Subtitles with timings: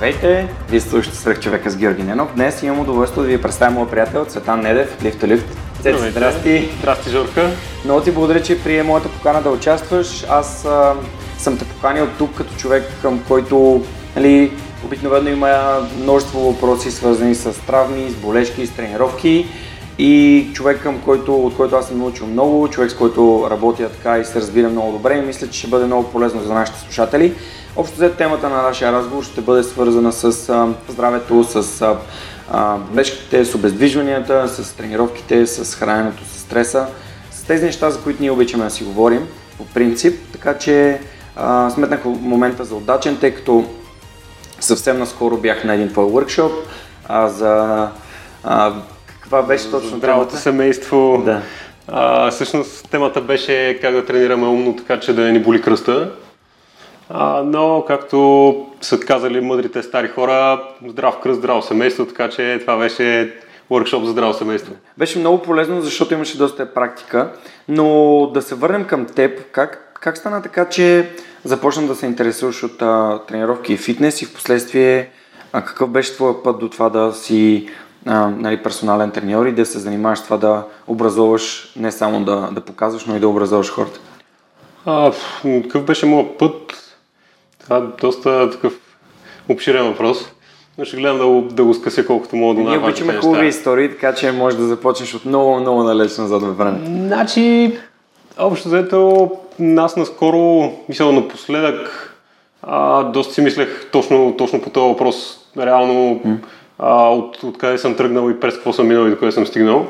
[0.00, 0.48] Здравейте!
[0.68, 2.34] Вие слушате Свърх човека с Георги Ненов.
[2.34, 5.46] Днес имам удоволствие да ви представя моят приятел Цветан Недев, Лифт Лифт.
[5.80, 6.10] Здравейте.
[6.10, 6.68] Здрасти!
[6.78, 7.50] Здрасти, Жорка.
[7.84, 10.24] Много ти благодаря, че прие моята покана да участваш.
[10.28, 10.94] Аз а,
[11.38, 13.84] съм те поканил тук като човек, към който
[14.16, 14.52] нали,
[14.84, 19.46] обикновено има множество въпроси, свързани с травми, с болешки, с тренировки.
[19.98, 24.18] И човек, към който, от който аз съм научил много, човек с който работя така
[24.18, 27.34] и се разбира много добре и мисля, че ще бъде много полезно за нашите слушатели.
[27.76, 31.82] Общо взето темата на нашия разговор ще бъде свързана с а, здравето, с
[32.52, 36.86] а, бележките, с обездвижванията, с тренировките, с храненето, с стреса,
[37.30, 40.20] с тези неща, за които ние обичаме да си говорим по принцип.
[40.32, 41.00] Така че
[41.36, 43.64] а, сметнах момента за удачен, тъй като
[44.60, 46.52] съвсем наскоро бях на един твой workshop
[47.08, 47.88] а, за
[48.44, 48.72] а,
[49.06, 50.36] каква беше точно Здравото темата?
[50.42, 51.22] семейство.
[51.24, 51.42] Да.
[51.88, 56.10] А, всъщност темата беше как да тренираме умно, така че да не ни боли кръста.
[57.12, 62.76] А, но, както са казали мъдрите стари хора, здрав кръст, здраво семейство, така че това
[62.76, 63.34] беше
[63.70, 64.72] workshop за здраво семейство.
[64.98, 67.32] Беше много полезно, защото имаше доста практика,
[67.68, 69.50] но да се върнем към теб.
[69.52, 71.10] Как, как стана така, че
[71.44, 75.10] започна да се интересуваш от а, тренировки и фитнес и в последствие
[75.52, 77.68] а, какъв беше твоя път до това да си
[78.06, 82.48] а, нали, персонален треньор и да се занимаваш с това да образоваш, не само да,
[82.52, 84.00] да показваш, но и да образоваш хората?
[84.86, 85.12] А,
[85.62, 86.79] какъв беше моят път?
[87.62, 88.72] Това е доста такъв
[89.48, 90.32] обширен въпрос.
[90.78, 93.46] Но ще гледам да го, да го скъся колкото мога до Ние най-важните обичаме хубави
[93.48, 96.84] истории, така че може да започнеш от много, много далеч назад във времето.
[96.84, 97.72] Значи,
[98.38, 99.30] общо взето,
[99.76, 102.06] аз наскоро, мисля напоследък,
[102.62, 105.38] а, доста си мислех точно, точно по този въпрос.
[105.58, 106.20] Реално,
[106.78, 109.46] а, от, от къде съм тръгнал и през какво съм минал и до къде съм
[109.46, 109.86] стигнал.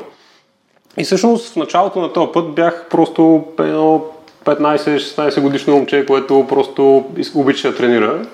[0.97, 4.05] И всъщност в началото на този път бях просто едно
[4.45, 8.25] 15-16 годишно момче, което просто обича да тренира.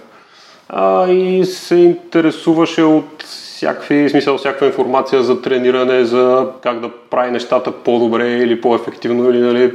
[0.69, 7.31] А, и се интересуваше от всякакви, смисъл, всякаква информация за трениране, за как да прави
[7.31, 9.73] нещата по-добре или по-ефективно, или нали,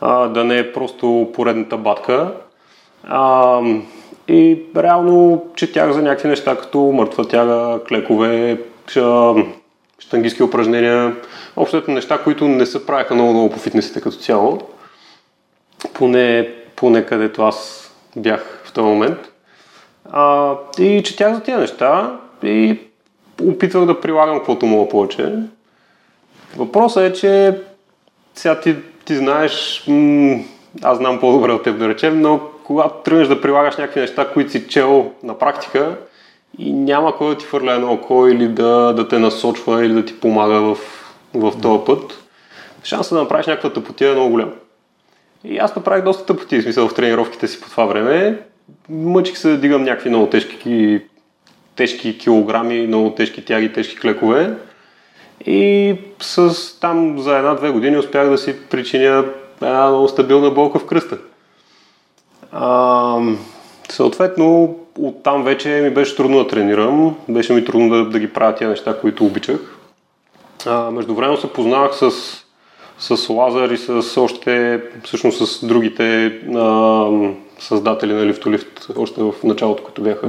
[0.00, 2.32] а, да не е просто поредната батка.
[3.04, 3.60] А,
[4.28, 8.60] и реално четях за някакви неща, като мъртва тяга, клекове,
[9.98, 11.16] штангистски упражнения,
[11.56, 14.58] общото неща, които не се правеха много-много по фитнесите като цяло.
[15.94, 19.18] Поне, поне където аз бях в този момент.
[20.10, 22.78] А, и четях за тези неща и
[23.42, 25.34] опитвах да прилагам каквото мога повече.
[26.56, 27.60] Въпросът е, че
[28.34, 30.38] сега ти, ти знаеш, м-
[30.82, 34.50] аз знам по-добре от теб да речем, но когато тръгнеш да прилагаш някакви неща, които
[34.50, 35.96] си чел на практика
[36.58, 40.04] и няма кой да ти фърля едно око или да, да те насочва или да
[40.04, 40.78] ти помага в,
[41.34, 42.24] в този път,
[42.84, 44.52] шансът да направиш някаква тъпотия е много голям.
[45.44, 48.42] И аз направих доста тъпоти, смисъл в тренировките си по това време.
[48.88, 51.00] Мъчих се да дигам някакви много тежки,
[51.76, 54.54] тежки килограми, много тежки тяги, тежки клекове.
[55.46, 59.24] И с там за една-две години успях да си причиня
[59.62, 61.18] една много стабилна болка в кръста.
[62.52, 63.20] А,
[63.88, 68.54] съответно, оттам вече ми беше трудно да тренирам, беше ми трудно да, да ги правя
[68.54, 69.76] тия неща, които обичах.
[70.66, 72.10] А, междувременно се познавах с,
[72.98, 77.08] с Лазар и с още, всъщност с другите а,
[77.58, 80.28] създатели на Лифтолифт, още в началото, които бяха.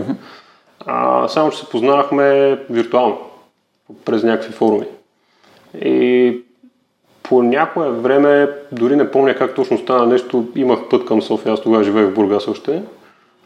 [0.85, 3.17] А, само, че се познавахме виртуално,
[4.05, 4.85] през някакви форуми.
[5.81, 6.37] И
[7.23, 11.61] по някое време, дори не помня как точно стана нещо, имах път към София, аз
[11.61, 12.81] тогава живеех в Бургас още.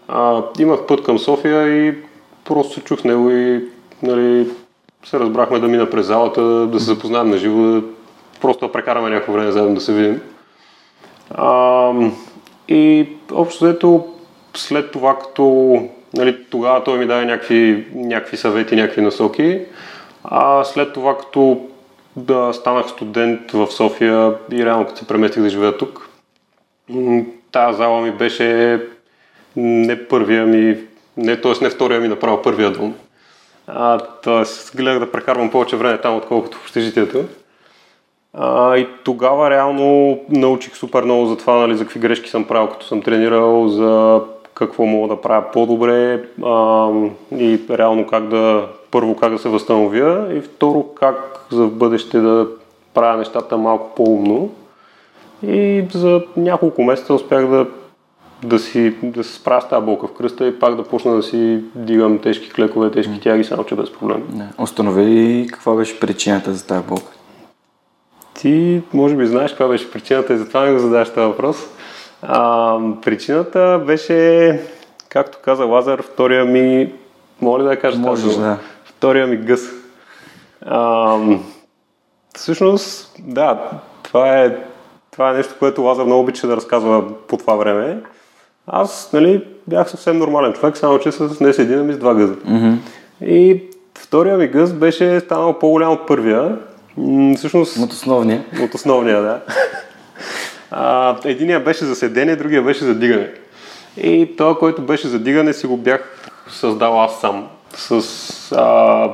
[0.07, 1.95] А, имах път към София и
[2.45, 3.69] просто се чух с него и
[4.03, 4.47] нали,
[5.05, 7.83] се разбрахме да мина през залата, да се запознаем на живо, да,
[8.41, 10.21] просто да прекараме някакво време заедно да се видим.
[11.31, 11.91] А,
[12.67, 14.07] и общо взето,
[14.53, 15.77] след това, като
[16.13, 19.61] нали, тогава той ми даде някакви, някакви съвети, някакви насоки,
[20.23, 21.61] а след това, като
[22.15, 26.09] да станах студент в София и реално като се преместих да живея тук,
[27.51, 28.79] тази зала ми беше
[29.55, 30.77] не първия ми,
[31.17, 31.63] не, т.е.
[31.63, 32.95] не втория ми направо първия дом.
[33.67, 34.77] А, т.е.
[34.77, 37.25] гледах да прекарвам повече време там, отколкото в общежитието.
[38.33, 42.67] А, и тогава реално научих супер много за това, нали, за какви грешки съм правил,
[42.67, 44.21] като съм тренирал, за
[44.53, 46.89] какво мога да правя по-добре а,
[47.37, 52.47] и реално как да, първо как да се възстановя и второ как за бъдеще да
[52.93, 54.49] правя нещата малко по-умно.
[55.47, 57.67] И за няколко месеца успях да,
[58.43, 61.23] да, си, да се справя с тази болка в кръста и пак да почна да
[61.23, 64.23] си дигам тежки клекове, тежки тяги, само че без проблем.
[64.29, 64.63] Да.
[64.63, 67.11] Установи каква беше причината за тази болка?
[68.41, 71.57] Ти може би знаеш каква беше причината и затова ми го задаваш този въпрос.
[72.21, 74.59] А, причината беше,
[75.09, 76.93] както каза Лазар, втория ми,
[77.41, 78.57] моля да я кажа Можеш, да.
[78.85, 79.61] Втория ми гъс.
[80.65, 81.17] А,
[82.35, 83.61] всъщност, да,
[84.03, 84.57] това е,
[85.11, 87.97] това е нещо, което Лазар много обича да разказва по това време.
[88.67, 92.15] Аз, нали, бях съвсем нормален човек, само че с не с един, ами с два
[92.15, 92.33] гъза.
[92.33, 92.77] Mm-hmm.
[93.25, 93.63] И
[93.97, 96.57] втория ми гъз беше станал по-голям от първия.
[97.37, 98.43] Всъщност, От основния.
[98.63, 99.41] от основния, да.
[100.71, 103.29] А, единия беше за седене, другия беше за дигане.
[103.97, 107.47] И това, който беше за дигане, си го бях създал аз сам.
[107.75, 108.01] С
[108.51, 109.09] а,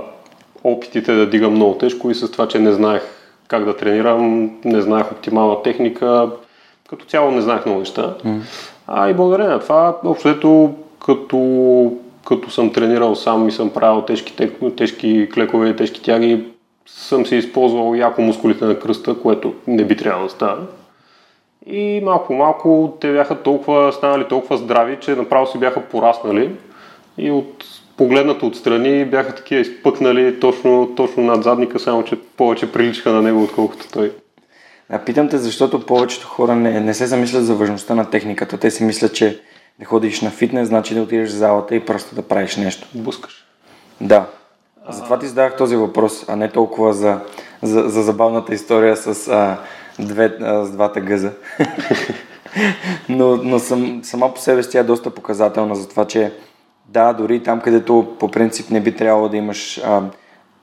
[0.63, 3.01] опитите да дигам много тежко и с това, че не знаех
[3.47, 6.29] как да тренирам, не знаех оптимална техника,
[6.89, 8.15] като цяло не знаех много неща.
[8.25, 8.39] Mm.
[8.87, 10.73] А и благодарение на това, общо взето,
[11.05, 11.93] като,
[12.27, 16.43] като съм тренирал сам и съм правил тежки, тежки клекове тежки тяги,
[16.87, 20.67] съм си използвал яко мускулите на кръста, което не би трябвало да става.
[21.65, 26.51] И малко малко те бяха толкова, станали толкова здрави, че направо си бяха пораснали
[27.17, 27.65] и от
[27.97, 33.43] погледнато отстрани бяха такива изпъкнали точно, точно над задника, само че повече приличаха на него,
[33.43, 34.11] отколкото той.
[34.89, 38.57] А питам те, защото повечето хора не, не се замислят за важността на техниката.
[38.57, 39.39] Те си мислят, че
[39.79, 42.87] да ходиш на фитнес, значи да отидеш в залата и просто да правиш нещо.
[42.93, 43.45] Бускаш.
[44.01, 44.25] Да.
[44.89, 47.19] Затова ти задах този въпрос, а не толкова за,
[47.61, 49.57] за, за забавната история с, а,
[49.99, 51.31] две, а, с двата гъза.
[53.09, 56.33] но но съм, сама по себе си тя е доста показателна за това, че
[56.85, 60.01] да, дори там, където по принцип не би трябвало да имаш а,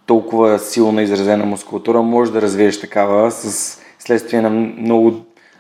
[0.07, 5.13] толкова силно изразена мускулатура, можеш да развиеш такава с следствие на много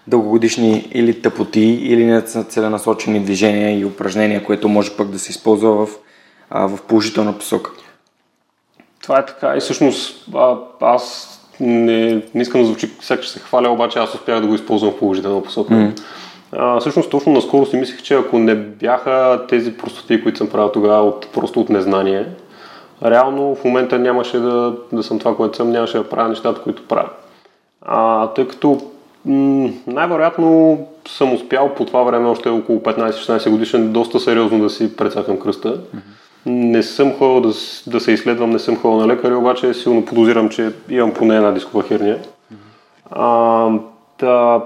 [0.07, 5.91] дългогодишни или тъпоти, или нецеленасочени движения и упражнения, което може пък да се използва в,
[6.51, 7.71] а, в положителна посока.
[9.05, 11.31] Това е така и всъщност а, аз
[11.61, 14.99] не, не искам да звучи сякаш се хваля, обаче аз успях да го използвам в
[14.99, 15.75] положителна посока.
[15.75, 16.01] Mm.
[16.53, 20.73] А, всъщност точно наскоро си мислех, че ако не бяха тези простоти, които съм правил
[20.73, 22.27] тогава от, просто от незнание,
[23.05, 26.89] реално в момента нямаше да, да съм това, което съм, нямаше да правя нещата, които
[26.89, 27.11] правя.
[27.83, 28.81] А, тъй като
[29.25, 30.79] м- най-вероятно
[31.09, 35.77] съм успял по това време, още около 15-16 годишен, доста сериозно да си прецакам кръста.
[35.77, 36.24] Mm-hmm.
[36.46, 37.56] Не съм ходил да,
[37.87, 41.52] да се изследвам, не съм ходил на лекари, обаче силно подозирам, че имам поне една
[41.52, 42.19] дискова херния.
[43.11, 43.70] А,
[44.20, 44.64] да,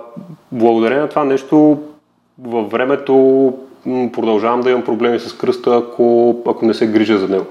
[0.52, 1.78] благодарение на това нещо
[2.38, 3.14] във времето
[4.12, 7.46] продължавам да имам проблеми с кръста, ако, ако не се грижа за него.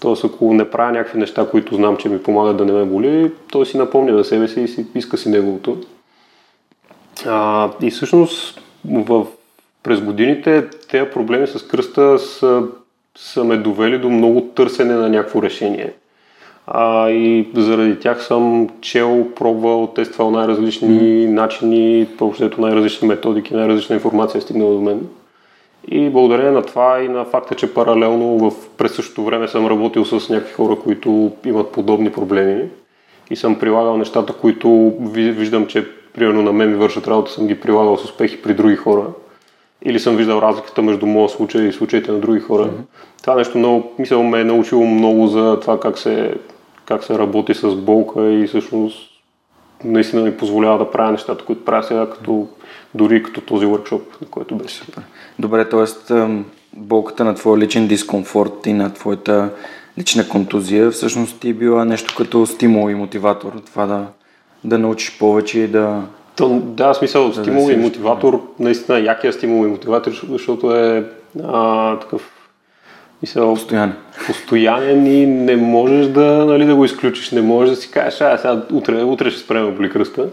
[0.00, 3.32] Тоест, ако не правя някакви неща, които знам, че ми помагат да не ме боли,
[3.52, 5.78] той си напомня за себе си и си иска си неговото.
[7.26, 9.26] А, и всъщност в,
[9.82, 12.62] през годините тези проблеми с кръста са,
[13.18, 15.92] са ме довели до много търсене на някакво решение.
[16.66, 21.26] А, и заради тях съм чел, пробвал, тествал най-различни mm.
[21.26, 25.00] начини, въобще най-различни методики, най-различна информация е стигнала до мен.
[25.88, 30.04] И благодарение на това и на факта, че паралелно в, през същото време съм работил
[30.04, 32.62] с някакви хора, които имат подобни проблеми
[33.30, 37.46] и съм прилагал нещата, които ви- виждам, че примерно на мен ми вършат работа, съм
[37.46, 39.06] ги прилагал с успехи при други хора.
[39.82, 42.64] Или съм виждал разликата между моя случай и случаите на други хора.
[42.64, 43.20] Mm-hmm.
[43.22, 46.34] Това нещо много, мисля, ме е научило много за това как се,
[46.84, 49.10] как се работи с болка и всъщност
[49.84, 52.48] наистина ми позволява да правя нещата, които правя сега, като,
[52.94, 54.82] дори като този workshop, на който беше.
[55.38, 56.14] Добре, т.е.
[56.72, 59.50] болката на твоя личен дискомфорт и на твоята
[59.98, 63.52] лична контузия всъщност ти е била нещо като стимул и мотиватор.
[63.66, 64.06] Това да,
[64.64, 66.02] да научиш повече и да...
[66.40, 67.84] То, да, смисъл, стимул и засилиш.
[67.84, 71.04] мотиватор, наистина якия стимул и мотиватор, защото е
[71.44, 72.30] а, такъв
[73.22, 73.92] мисъл, Постоянно.
[74.26, 77.30] постоянен и не можеш да, нали, да го изключиш.
[77.30, 80.28] Не можеш да си кажеш, а сега утре, утре ще спрем боли кръста.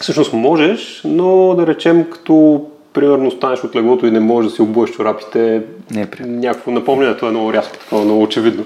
[0.00, 4.62] Всъщност можеш, но да речем, като примерно станеш от леглото и не можеш да си
[4.62, 6.36] обуеш чорапите, Не е приятно.
[6.36, 8.64] някакво напомнянето е много рязко, такова, много очевидно.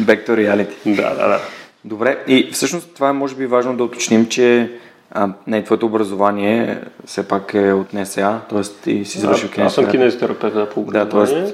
[0.00, 0.96] Back to reality.
[0.96, 1.40] Да, да, да.
[1.84, 4.70] Добре, и всъщност това е може би важно да уточним, че
[5.10, 8.90] а, не, твоето образование все пак е от НСА, т.е.
[8.90, 11.52] и си завършил аз съм кинезитерапевт да, по Да, т.е.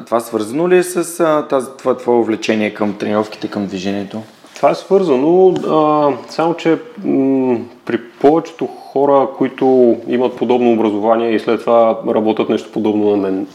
[0.00, 4.22] това свързано ли е с а, тази, това твое увлечение към тренировките, към движението?
[4.56, 11.40] Това е свързано, а, само че м- при повечето хора, които имат подобно образование и
[11.40, 13.46] след това работят нещо подобно на мен,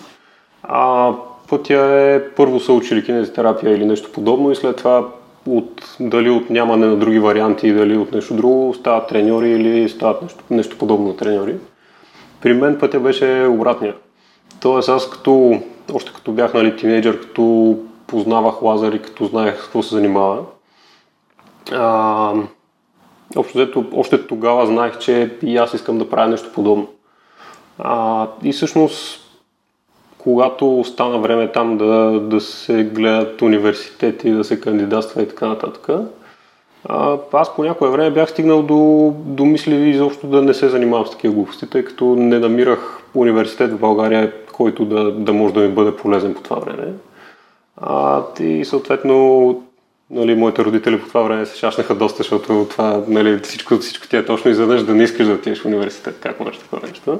[0.63, 1.11] А
[1.49, 5.07] пътя е първо са учили кинезитерапия или нещо подобно и след това
[5.57, 10.21] от, дали от нямане на други варианти, дали от нещо друго, стават треньори или стават
[10.21, 11.55] нещо, нещо подобно на треньори.
[12.41, 13.95] При мен пътя беше обратния.
[14.61, 15.61] Тоест аз като,
[15.93, 17.77] още като бях нали, тинейджър, като
[18.07, 20.39] познавах лазър и като знаех какво се занимава,
[21.71, 22.33] а,
[23.35, 26.87] общо взето, още тогава знаех, че и аз искам да правя нещо подобно.
[27.79, 29.28] А, и всъщност,
[30.29, 35.87] когато стана време там да, да се гледат университети, да се кандидатства и така нататък,
[37.33, 41.11] аз по някое време бях стигнал до, до мисли изобщо да не се занимавам с
[41.11, 45.67] такива глупости, тъй като не намирах университет в България, който да, да може да ми
[45.67, 46.93] бъде полезен по това време.
[47.77, 49.55] А, и съответно
[50.09, 54.17] нали, моите родители по това време се шашнаха доста, защото това, нали, всичко, всичко ти
[54.17, 56.19] е точно изведнъж да не искаш да отидеш в университет.
[56.21, 57.19] Как можеш такова нещо?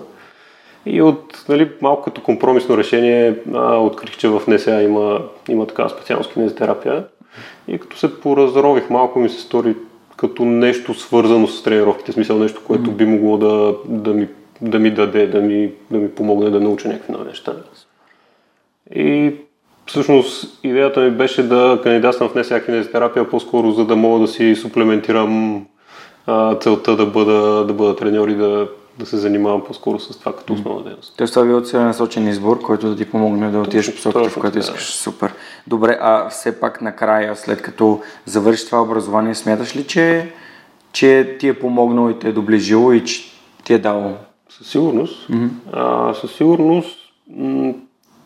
[0.86, 5.90] И от нали, малко като компромисно решение а, открих, че в НСА има, има такава
[5.90, 7.06] специалност кинезитерапия.
[7.68, 9.76] И като се поразрових, малко ми се стори
[10.18, 14.28] като нещо свързано с тренировките, смисъл нещо, което би могло да, да, ми,
[14.62, 17.54] да ми даде, да ми, да ми помогне да науча някакви нови неща.
[18.96, 19.34] И
[19.86, 24.56] всъщност идеята ми беше да кандидатствам в всяка кинезитерапия, по-скоро за да мога да си
[24.56, 25.66] суплементирам
[26.26, 28.68] а, целта да бъда, да бъда треньор и да,
[29.00, 31.14] да се занимавам по-скоро с това като основна дейност.
[31.18, 34.40] Тоест това е бил целенасочен избор, който да ти помогне да отидеш в посоката, в
[34.40, 34.86] която искаш.
[34.86, 34.92] Да.
[34.92, 35.34] Супер.
[35.68, 40.34] Добре, а все пак накрая, след като завършиш това образование, смяташ ли, че,
[40.92, 43.32] че ти е помогнал и те е доближило и че
[43.64, 44.14] ти е дало?
[44.50, 45.30] Със сигурност.
[45.30, 45.50] Mm-hmm.
[45.74, 46.98] А, със сигурност,
[47.30, 47.74] м-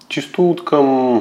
[0.08, 1.18] чисто от към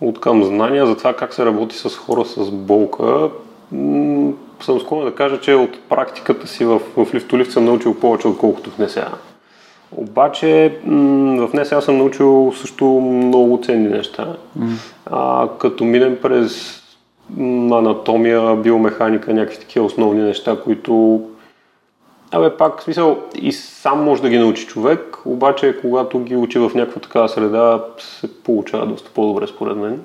[0.00, 3.30] от към знания за това как се работи с хора с болка,
[3.72, 8.28] м- съм склонен да кажа, че от практиката си в, в лифтолифт съм научил повече,
[8.28, 9.08] отколкото в НСА.
[9.96, 14.36] Обаче м- в НСА съм научил също много ценни неща.
[14.58, 14.68] Mm.
[15.06, 16.82] А, като минем през
[17.72, 21.22] анатомия, биомеханика, някакви такива основни неща, които
[22.30, 26.58] Абе, пак, в смисъл, и сам може да ги научи човек, обаче когато ги учи
[26.58, 30.02] в някаква такава среда, се получава доста по-добре според мен.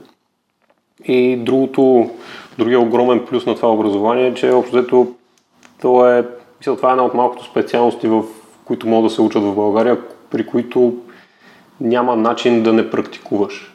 [1.06, 2.10] И другото,
[2.58, 5.08] другия огромен плюс на това образование е, че общо взето
[5.82, 6.26] то е,
[6.60, 8.24] мисля, това е една от малкото специалности, в
[8.66, 9.98] които могат да се учат в България,
[10.30, 10.94] при които
[11.82, 13.74] няма начин да не практикуваш.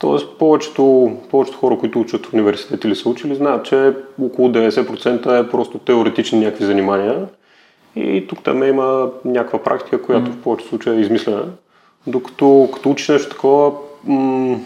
[0.00, 5.46] Тоест, повечето, повечето хора, които учат в университет или са учили, знаят, че около 90%
[5.46, 7.26] е просто теоретични някакви занимания
[7.96, 10.34] и тук там има някаква практика, която mm.
[10.34, 11.44] в повечето случаи е измислена.
[12.06, 13.72] Докато като учиш нещо такова,
[14.04, 14.58] м-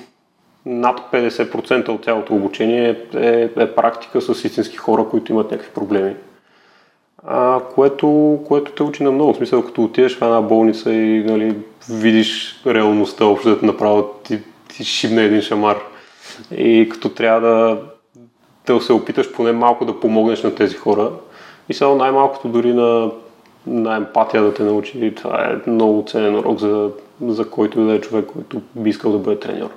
[0.66, 6.14] над 50% от цялото обучение е, е практика с истински хора, които имат някакви проблеми.
[7.26, 9.32] А, което, което те учи на много.
[9.32, 11.56] В смисъл, като отидеш в една болница и нали,
[11.90, 14.38] видиш реалността, общо направо ти,
[14.68, 15.78] ти шибне един шамар.
[16.56, 17.82] И като трябва да,
[18.66, 21.10] да се опиташ поне малко да помогнеш на тези хора,
[21.68, 23.10] и само най-малкото дори на,
[23.66, 25.14] на емпатия да те научи.
[25.14, 26.90] Това е много ценен урок за,
[27.20, 29.70] за който и да е човек, който би искал да бъде треньор.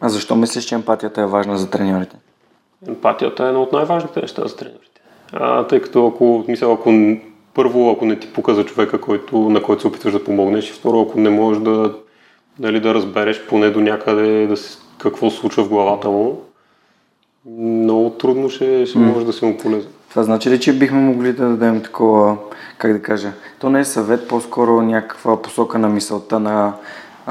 [0.00, 2.16] А защо мислиш, че емпатията е важна за треньорите?
[2.88, 5.00] Емпатията е едно от най-важните неща за треньорите.
[5.32, 7.16] А, тъй като ако, мисля, ако
[7.54, 10.72] първо, ако не ти пука за човека, който, на който се опитваш да помогнеш, и
[10.72, 11.94] второ, ако не можеш да,
[12.58, 14.54] дали, да разбереш поне до някъде да
[14.98, 16.40] какво случва в главата му,
[17.58, 19.90] много трудно ще, ще може да си му полезен.
[20.10, 22.36] Това значи ли, че бихме могли да дадем такова,
[22.78, 26.72] как да кажа, то не е съвет, по-скоро някаква посока на мисълта на,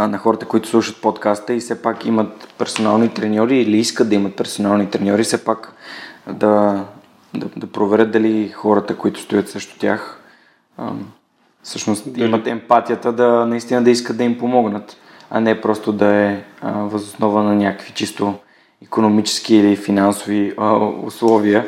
[0.08, 4.36] на хората, които слушат подкаста и все пак имат персонални треньори или искат да имат
[4.36, 5.74] персонални треньори, все пак
[6.28, 6.86] да,
[7.34, 10.22] да, да проверят дали хората, които стоят срещу тях,
[11.64, 12.26] всъщност дали...
[12.26, 14.98] имат емпатията да наистина да искат да им помогнат,
[15.30, 18.34] а не просто да е възоснова на някакви чисто
[18.84, 21.66] економически или финансови а, условия.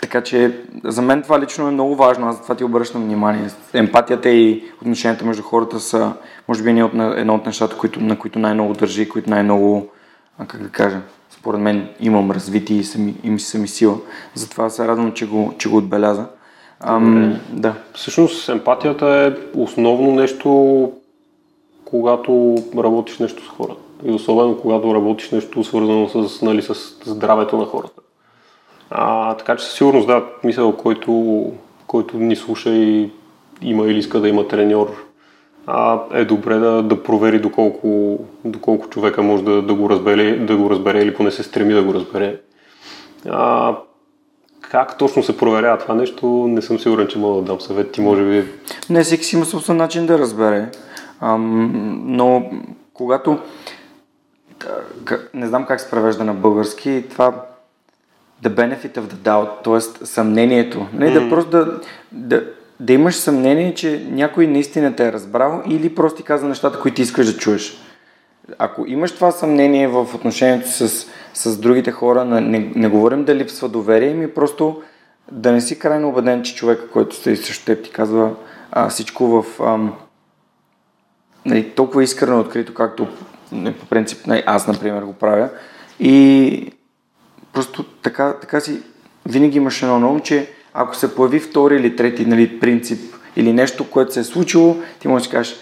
[0.00, 3.48] Така че за мен това лично е много важно, аз за това ти обръщам внимание.
[3.74, 6.12] Емпатията и отношенията между хората са,
[6.48, 9.88] може би, едно от нещата, които, на които най-много държи, които най-много,
[10.46, 11.00] как да кажа,
[11.30, 13.96] според мен имам развити и, сами, и ми сами сила.
[14.34, 16.26] Затова се радвам, че го, че го отбеляза.
[16.80, 17.74] Ам, да.
[17.94, 20.92] Всъщност емпатията е основно нещо,
[21.84, 23.80] когато работиш нещо с хората.
[24.04, 26.74] И особено когато работиш нещо свързано с, нали, с
[27.04, 28.00] здравето на хората.
[28.90, 31.44] А, така че със сигурност, да, мисъл, който,
[31.86, 33.10] който ни слуша и
[33.62, 35.04] има или иска да има треньор,
[35.66, 40.56] а, е добре да, да провери доколко, доколко човека може да, да, го разбере, да
[40.56, 42.40] го разбере или поне се стреми да го разбере.
[43.28, 43.76] А,
[44.60, 47.92] как точно се проверява това нещо, не съм сигурен, че мога да дам съвет.
[47.92, 48.44] Ти може би...
[48.90, 50.70] Не, всеки си има собствен начин да разбере.
[51.20, 52.50] Ам, но
[52.94, 53.38] когато
[55.34, 57.47] не знам как се превежда на български, това
[58.42, 60.06] the benefit of the doubt, т.е.
[60.06, 60.86] съмнението.
[60.92, 61.24] Не, mm-hmm.
[61.24, 61.80] да просто да,
[62.12, 62.44] да,
[62.80, 66.94] да имаш съмнение, че някой наистина те е разбрал или просто ти казва нещата, които
[66.94, 67.78] ти искаш да чуеш.
[68.58, 73.68] Ако имаш това съмнение в отношението с, с другите хора, не, не говорим да липсва
[73.68, 74.82] доверие, ми просто
[75.32, 78.34] да не си крайно убеден, че човека, който стои срещу теб, ти казва
[78.72, 79.94] а, всичко в ам,
[81.46, 83.06] нали, толкова искрено открито, както
[83.52, 85.48] не, по принцип нали, аз, например, го правя.
[86.00, 86.72] И
[87.52, 88.80] просто така, така си
[89.26, 93.90] винаги имаш едно много, че ако се появи втори или трети нали, принцип или нещо,
[93.90, 95.56] което се е случило, ти можеш да кажеш,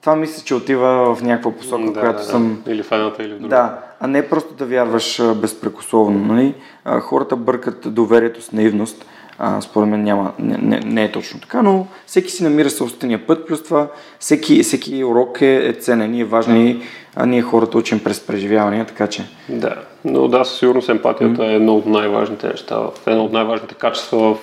[0.00, 2.62] това мисля, че отива в някаква посока, да, която да, съм...
[2.66, 3.56] Или в едната, или в другата.
[3.56, 6.34] Да, а не просто да вярваш безпрекословно.
[6.34, 6.54] Нали?
[7.00, 9.06] Хората бъркат доверието с наивност.
[9.38, 13.26] А, според мен няма, не, не, не е точно така, но всеки си намира собствения
[13.26, 13.88] път, плюс това
[14.18, 16.80] всеки, всеки урок е, е ценен и е важен и
[17.16, 19.24] а ние хората учим през преживявания, така че...
[19.48, 19.74] Да,
[20.04, 21.52] но да, със сигурност емпатията mm-hmm.
[21.52, 24.38] е едно от най-важните неща, едно от най-важните качества в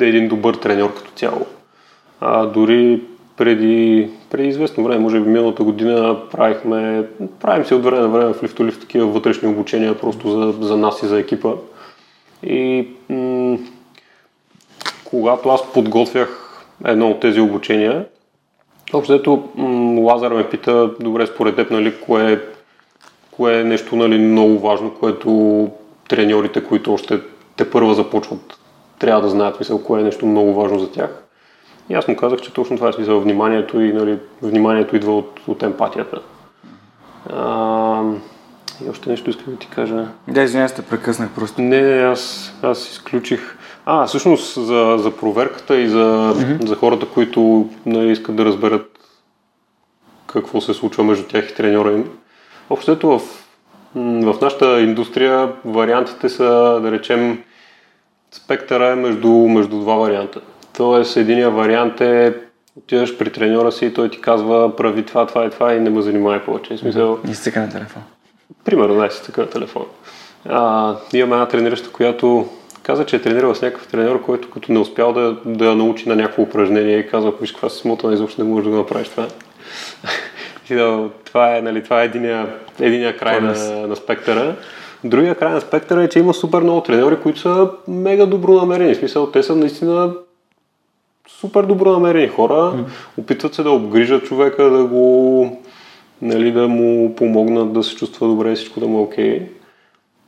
[0.00, 1.46] един добър треньор като цяло.
[2.20, 3.02] А, дори
[3.36, 7.04] преди, преди известно време, може би миналата година, правихме,
[7.40, 11.02] правим се от време на време в лифтолифт такива вътрешни обучения просто за, за нас
[11.02, 11.52] и за екипа.
[12.42, 13.58] И м-
[15.10, 18.06] когато аз подготвях едно от тези обучения,
[18.92, 19.48] общо ето
[19.98, 22.44] Лазар ме пита, добре, според теб, нали, кое,
[23.30, 25.68] кое е нещо нали, много важно, което
[26.08, 27.20] треньорите, които още
[27.56, 28.58] те първа започват,
[28.98, 31.22] трябва да знаят, мисъл, кое е нещо много важно за тях.
[31.88, 35.40] И аз му казах, че точно това е смисъл вниманието и нали, вниманието идва от,
[35.46, 36.20] от емпатията.
[37.32, 38.02] А,
[38.86, 40.06] и още нещо искам да ти кажа.
[40.28, 41.62] Да, извиня, те прекъснах просто.
[41.62, 43.56] Не, аз, аз изключих.
[43.86, 46.66] А, всъщност за, за проверката и за, mm-hmm.
[46.66, 48.98] за хората, които нали, искат да разберат
[50.26, 52.10] какво се случва между тях и треньора им.
[52.70, 53.20] Общото в,
[53.94, 57.42] в нашата индустрия вариантите са, да речем,
[58.30, 60.40] спектъра е между, между два варианта.
[60.76, 62.34] Тоест, единия вариант е
[62.76, 65.90] отиваш при треньора си и той ти казва прави това, това и това и не
[65.90, 66.76] ме занимай повече.
[66.76, 67.18] Смисъл...
[67.30, 68.02] И си на телефон.
[68.64, 69.86] Примерно, да, си на телефон.
[70.48, 72.48] А, имаме една тренираща, която
[72.82, 76.16] каза, че е тренирала с някакъв тренер, който като не успял да, да научи на
[76.16, 79.26] някакво упражнение и казва, виж каква си смотана, изобщо не можеш да го направиш това.
[81.24, 82.46] това е, нали, това е единия,
[82.80, 83.54] единия край на,
[83.86, 84.56] на спектъра.
[85.04, 88.94] Другия край на спектъра е, че има супер много треньори, които са мега добро намерени.
[88.94, 90.12] В смисъл, те са наистина
[91.28, 92.84] супер добро намерени хора, mm.
[93.18, 95.58] опитват се да обгрижат човека, да го,
[96.22, 99.40] нали, да му помогнат да се чувства добре всичко да му е окей.
[99.40, 99.46] Okay.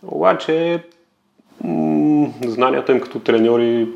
[0.03, 0.83] Обаче
[2.47, 3.89] знанията им като треньори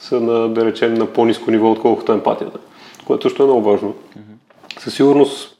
[0.00, 2.58] са на, да речем, на по-низко ниво, отколкото емпатията,
[3.06, 3.94] което също е много важно.
[3.94, 4.80] Mm-hmm.
[4.80, 5.54] Със сигурност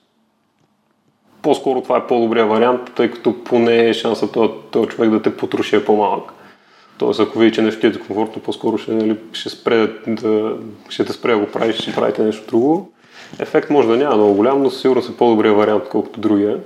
[1.43, 5.77] по-скоро това е по-добрия вариант, тъй като поне шансът този, този човек да те потруши
[5.77, 6.33] е по-малък.
[6.99, 10.57] Тоест, ако види, че нещо ти е комфортно, по-скоро ще, нали, ще, спре да,
[10.89, 12.93] ще те спре да го правиш, ще правите нещо друго.
[13.39, 16.59] Ефект може да няма много голям, но сигурно е по-добрия вариант, колкото другия.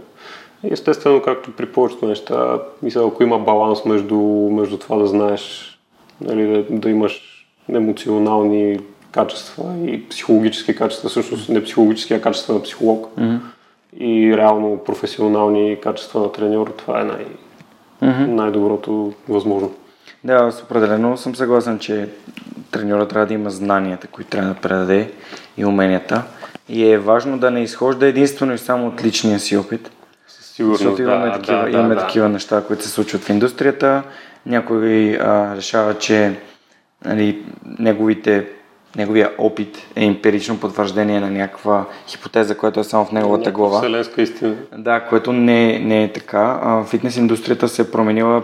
[0.64, 4.18] Естествено, както при повечето неща, мисля, ако има баланс между,
[4.53, 5.75] между това да знаеш,
[6.21, 12.62] нали, да, да имаш емоционални качества и психологически качества, всъщност не психологически, а качества на
[12.62, 13.38] психолог mm-hmm.
[13.99, 17.27] и реално професионални качества на треньор, това е най-
[18.03, 18.27] mm-hmm.
[18.27, 19.73] най-доброто възможно.
[20.25, 22.09] Да, аз определено съм съгласен, че
[22.71, 25.11] треньора трябва да има знанията, които трябва да предаде
[25.57, 26.23] и уменията.
[26.68, 29.90] И е важно да не изхожда единствено и само от личния си опит.
[30.59, 34.03] Сигурно, защото имаме, да, такива, да, имаме да, такива неща, които се случват в индустрията.
[34.47, 36.40] Някой а, решава, че
[37.05, 37.42] нали,
[37.79, 38.47] неговите,
[38.97, 43.79] неговия опит е емпирично потвърждение на някаква хипотеза, която е само в неговата глава.
[43.79, 44.55] Вселенска истина.
[44.79, 46.61] Да, което не, не е така.
[46.62, 48.42] А, фитнес индустрията се е променила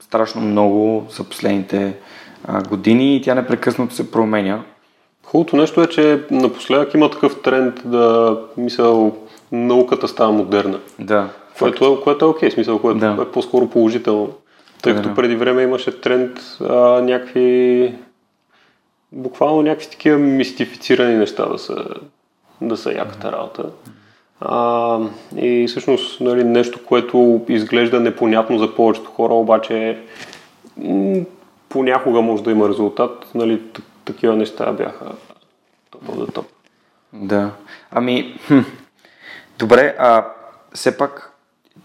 [0.00, 1.94] страшно много за последните
[2.44, 4.62] а, години и тя непрекъснато се променя.
[5.24, 9.10] Хубавото нещо е, че напоследък има такъв тренд да, мисля,
[9.52, 10.78] науката става модерна.
[10.98, 11.28] Да.
[11.58, 13.18] Което е, което е окей, смисъл, което да.
[13.22, 14.32] е по-скоро положително.
[14.82, 15.14] Тъй като да.
[15.14, 17.94] преди време имаше тренд а, някакви
[19.12, 21.84] буквално някакви такива мистифицирани неща да са,
[22.60, 23.64] да са яката работа.
[24.40, 24.98] А,
[25.36, 29.98] и всъщност нали, нещо, което изглежда непонятно за повечето хора, обаче
[31.68, 33.26] понякога може да има резултат.
[33.34, 33.62] Нали,
[34.04, 35.06] такива неща бяха
[35.90, 36.46] топ да топ.
[37.12, 37.50] Да.
[37.90, 38.38] Ами.
[39.58, 40.24] Добре, а
[40.72, 41.32] все пак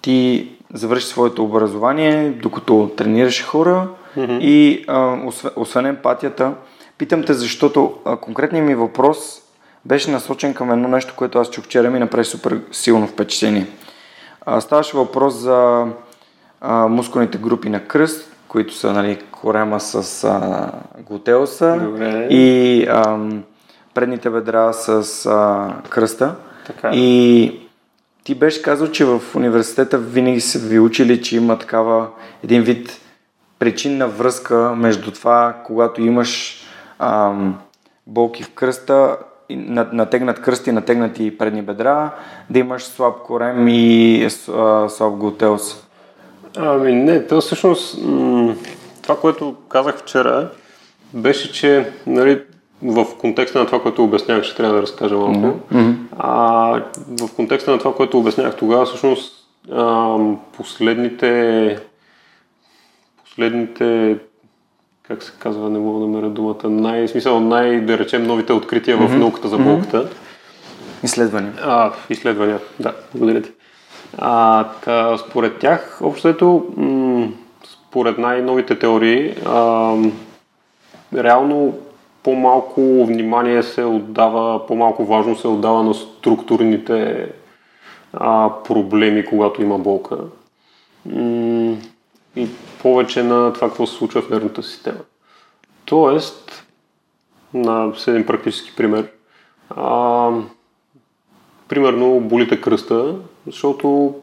[0.01, 4.39] ти завърши своето образование, докато тренираш хора mm-hmm.
[4.39, 6.53] и а, освен, освен емпатията,
[6.97, 9.41] питам те, защото а, конкретният ми въпрос
[9.85, 13.67] беше насочен към едно нещо, което аз чух вчера ми направи супер силно впечатление.
[14.45, 15.87] А, ставаше въпрос за
[16.61, 22.27] а, мускулните групи на кръст, които са нали, корема с а, глутеуса Добре.
[22.29, 23.19] и а,
[23.93, 26.35] предните бедра с а, кръста.
[26.67, 26.91] Така.
[26.93, 27.59] И
[28.23, 32.07] ти беше казал, че в университета винаги са ви учили, че има такава
[32.43, 33.01] един вид
[33.59, 36.61] причинна връзка между това, когато имаш
[36.99, 37.59] ам,
[38.07, 39.17] болки в кръста,
[39.93, 42.11] натегнат кръст и натегнати предни бедра,
[42.49, 45.87] да имаш слаб корем и а, слаб глутеус.
[46.57, 48.55] Ами не, то всъщност м-
[49.01, 50.49] това, което казах вчера,
[51.13, 52.41] беше, че нали,
[52.83, 55.59] в контекста на това, което обяснявах, ще трябва да разкажа малко.
[55.71, 55.91] Мгм.
[56.17, 56.35] А,
[57.21, 60.17] в контекста на това, което обяснях тогава, всъщност а,
[60.57, 61.79] последните
[63.23, 64.17] последните
[65.07, 68.97] как се казва, не мога да намеря думата, най, смисъл, най, да речем, новите открития
[68.97, 70.09] в науката за болката.
[71.03, 71.53] Изследвания.
[71.61, 73.51] А, изследвания, да, благодаря ти.
[74.17, 77.27] А, та, според тях, общо ето, м-
[77.73, 79.95] според най-новите теории, а,
[81.15, 81.77] реално
[82.23, 87.29] по-малко внимание се отдава, по-малко важно се отдава на структурните
[88.13, 90.17] а, проблеми, когато има болка.
[92.35, 92.47] И
[92.81, 94.99] повече на това, какво се случва в нервната система.
[95.85, 96.65] Тоест,
[97.53, 99.11] на един практически пример,
[99.69, 100.29] а,
[101.67, 103.15] примерно болите кръста,
[103.47, 104.15] защото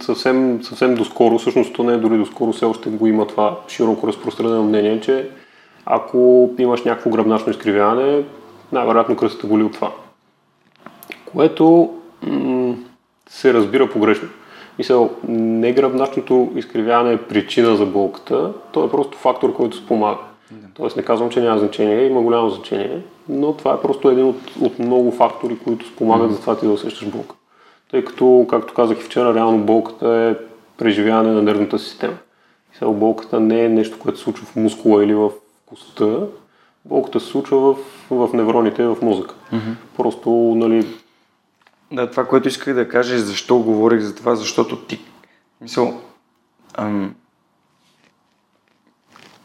[0.00, 4.06] съвсем, съвсем доскоро, всъщност то не е дори доскоро, все още го има това широко
[4.06, 5.30] разпространено мнение, че
[5.86, 8.24] ако имаш някакво гръбначно изкривяване,
[8.72, 9.92] най-вероятно кръстата боли от това.
[11.32, 12.74] Което м-
[13.28, 14.28] се разбира погрешно.
[14.78, 20.18] Мисъл, не гръбначното изкривяване е причина за болката, то е просто фактор, който спомага.
[20.74, 24.56] Тоест не казвам, че няма значение, има голямо значение, но това е просто един от,
[24.60, 27.36] от много фактори, които спомагат за това ти да усещаш болка.
[27.90, 30.44] Тъй като, както казах и вчера, реално болката е
[30.78, 32.16] преживяване на нервната система.
[32.72, 35.30] Сега болката не е нещо, което се случва в мускула или в
[35.74, 36.16] костта,
[36.84, 37.76] болката се случва в,
[38.10, 39.34] в невроните, в мозъка.
[39.96, 40.86] Просто, нали,
[41.92, 45.00] Да, това, което исках да кажа, защо говорих за това, защото ти,
[45.60, 46.00] мисъл,
[46.74, 47.14] ам,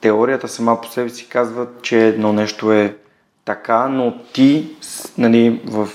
[0.02, 2.98] теорията сама по себе си казва, че едно нещо е
[3.46, 4.76] така, но ти,
[5.18, 5.90] нали, в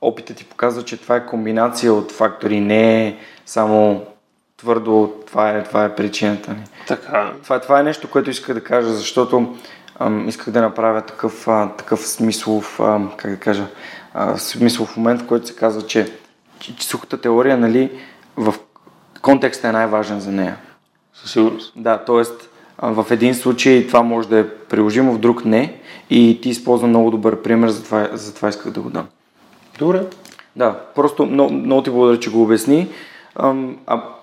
[0.00, 3.16] опита ти показва, че това е комбинация от фактори, не е
[3.46, 4.06] само
[4.56, 6.64] твърдо, това е, това е причината ни.
[6.88, 9.56] така, Това, това е нещо, което исках да кажа, защото
[9.98, 13.66] ам, исках да направя такъв, а, такъв смислов, ам, как да кажа,
[14.14, 16.12] а, смислов момент, в който се казва, че,
[16.58, 17.90] че, че сухата теория, нали,
[18.36, 18.54] в
[19.22, 20.56] контекста е най-важен за нея.
[21.14, 21.72] със сигурност.
[21.76, 22.22] Да, т.е.
[22.82, 27.10] в един случай това може да е приложимо, в друг не и ти използва много
[27.10, 29.06] добър пример, затова, затова исках да го дам.
[29.78, 30.02] Добре.
[30.56, 32.88] Да, просто много, много ти благодаря, че го обясни.
[33.36, 33.54] А,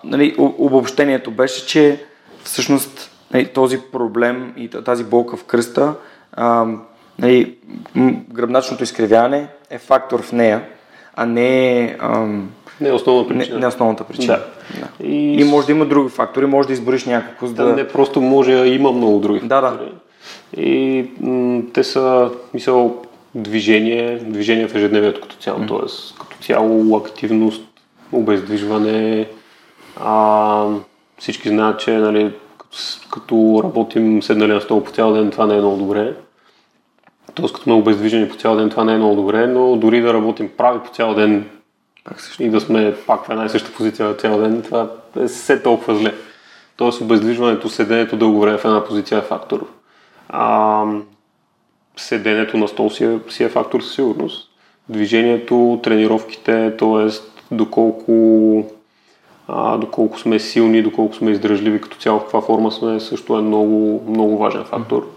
[0.04, 2.04] нали, обобщението беше, че
[2.44, 5.94] всъщност нали, този проблем и тази болка в кръста,
[6.32, 6.82] ам,
[7.20, 7.56] нали,
[8.34, 10.64] гръбначното изкривяване е фактор в нея,
[11.16, 12.50] а не, ам,
[12.82, 13.60] Не е основна не, причина.
[13.60, 14.34] не е основната причина.
[14.34, 14.46] Да.
[14.80, 15.08] Да.
[15.08, 17.74] И, И може да има други фактори, може да избориш някакво, за да, да...
[17.76, 19.40] не просто може, а има много други.
[19.40, 19.70] Да, да.
[19.70, 19.92] фактори.
[20.58, 23.02] И м- те са, мисъл,
[23.36, 25.88] движение, движение в ежедневието като цяло, т.е.
[26.20, 27.62] като цяло активност,
[28.12, 29.28] обездвижване.
[29.98, 30.66] А,
[31.18, 32.34] всички знаят, че нали,
[33.12, 36.14] като, работим седнали на стол по цял ден, това не е много добре.
[37.34, 40.14] Тоест като сме обездвижени по цял ден, това не е много добре, но дори да
[40.14, 41.50] работим прави по цял ден
[42.04, 42.44] Пак също.
[42.44, 45.96] и да сме пак в една и съща позиция цял ден, това е все толкова
[45.96, 46.14] зле.
[46.76, 49.68] Тоест обездвижването, седенето дълго време в една позиция е фактор.
[50.30, 50.86] А,
[51.98, 54.50] седенето на стол си е, си е фактор със сигурност.
[54.90, 57.31] Движението, тренировките, т.е.
[57.52, 58.64] доколко,
[59.48, 63.42] а, доколко сме силни, доколко сме издръжливи като цяло в каква форма сме, също е
[63.42, 65.08] много, много важен фактор.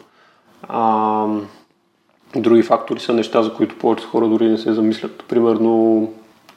[0.68, 1.26] А,
[2.36, 5.24] други фактори са неща, за които повечето хора дори не се замислят.
[5.28, 6.08] Примерно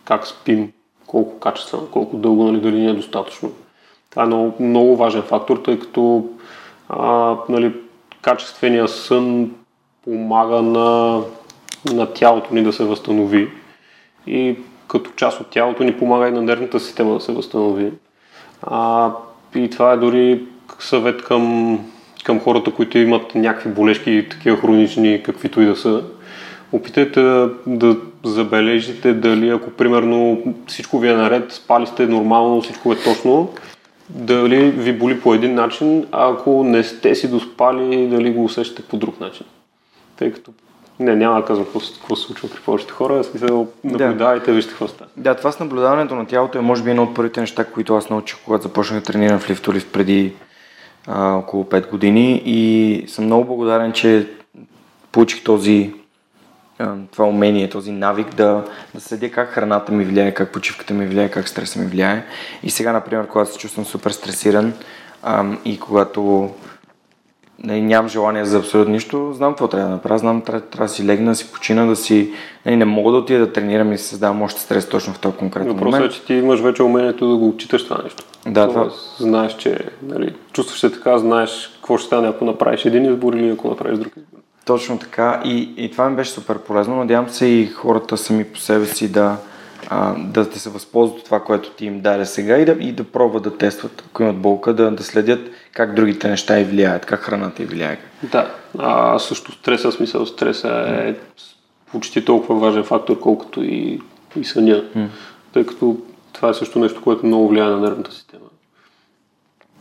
[0.05, 0.71] как спим,
[1.07, 3.51] колко качествено, колко дълго, нали, дали ни е достатъчно.
[4.09, 6.25] Това е много, много важен фактор, тъй като
[6.89, 7.73] а, нали,
[8.21, 9.51] качествения сън
[10.03, 11.21] помага на,
[11.93, 13.49] на тялото ни да се възстанови
[14.27, 14.55] и
[14.87, 17.91] като част от тялото ни помага и на нервната система да се възстанови.
[18.61, 19.11] А,
[19.55, 20.43] и това е дори
[20.79, 21.79] съвет към,
[22.23, 26.03] към хората, които имат някакви болешки, такива хронични, каквито и да са.
[26.71, 32.93] Опитайте да, да забележите дали, ако примерно всичко ви е наред, спали сте нормално, всичко
[32.93, 33.53] е точно,
[34.09, 38.81] дали ви боли по един начин, а ако не сте си доспали, дали го усещате
[38.81, 39.45] по друг начин.
[40.17, 40.51] Тъй като
[40.99, 44.87] Не, няма да казвам какво, какво се случва при повечето хора, смисъл наблюдавайте, вижте какво
[44.87, 45.09] става.
[45.17, 48.09] Да, това с наблюдаването на тялото е може би едно от първите неща, които аз
[48.09, 50.33] научих, когато започнах да тренирам в лифтолифт преди
[51.07, 54.27] а, около 5 години и съм много благодарен, че
[55.11, 55.93] получих този
[57.11, 58.63] това умение, този навик да,
[58.95, 62.25] да следя как храната ми влияе, как почивката ми влияе, как стреса ми влияе.
[62.63, 64.73] И сега, например, когато се чувствам супер стресиран
[65.23, 66.51] ам, и когато
[67.63, 70.93] не, нямам желание за абсолютно нищо, знам какво трябва да направя, знам, трябва, трябва да
[70.93, 72.33] си легна, да си почина, да си...
[72.65, 75.35] Не, не мога да отида да тренирам и да създавам още стрес точно в този
[75.35, 76.13] конкретен Въпросът момент.
[76.13, 78.23] е, че ти имаш вече умението да го отчиташ това нещо.
[78.47, 78.89] Да, това...
[79.19, 83.49] Знаеш, че нали, чувстваш се така, знаеш какво ще стане, ако направиш един избор или
[83.49, 84.39] ако направиш друг избор.
[84.65, 86.95] Точно така и, и това ми беше супер полезно.
[86.95, 89.37] Надявам се и хората сами по себе си да,
[89.89, 92.91] а, да, да се възползват от това, което ти им даде сега и да, и
[92.91, 95.39] да пробват да тестват, ако имат болка, да, да следят
[95.77, 97.99] как другите неща и влияят, как храната и влияе.
[98.23, 101.15] Да, а също стреса, смисъл стреса е
[101.91, 104.01] почти толкова важен фактор, колкото и,
[104.35, 104.83] и съня.
[104.95, 105.07] Mm.
[105.53, 105.97] Тъй като
[106.33, 108.45] това е също нещо, което много влияе на нервната система.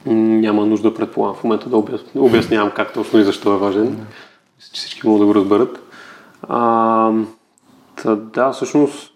[0.07, 3.85] Няма нужда, предполагам, в момента да обяснявам как точно и защо е важен.
[3.87, 5.79] Мисля, че всички могат да го разберат.
[6.43, 7.13] А,
[8.03, 9.13] та, да, всъщност,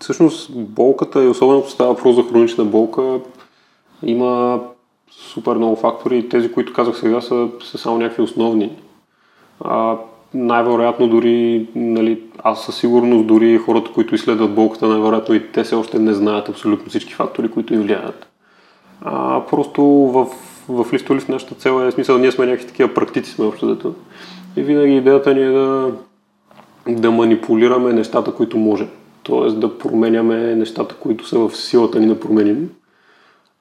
[0.00, 3.20] всъщност болката и особено ако става въпрос за хронична болка,
[4.02, 4.60] има
[5.10, 8.72] супер много фактори тези, които казах сега са, са само някакви основни.
[9.64, 9.96] А,
[10.34, 15.74] най-вероятно дори, нали, аз със сигурност дори хората, които изследват болката, най-вероятно и те все
[15.74, 18.26] още не знаят абсолютно всички фактори, които им влияят.
[19.00, 20.26] А, просто в,
[20.68, 23.94] в листолив нашата цел е смисъл, ние сме някакви такива практици сме общо зато.
[24.56, 25.92] И винаги идеята ни е да,
[26.88, 28.86] да манипулираме нещата, които може.
[29.22, 32.70] Тоест да променяме нещата, които са в силата ни да променим.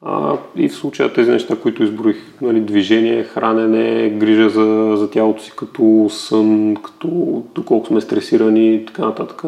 [0.02, 5.44] А, и в случая тези неща, които изброих, нали, движение, хранене, грижа за, за тялото
[5.44, 7.08] си като сън, като
[7.56, 9.44] доколко сме стресирани и така нататък.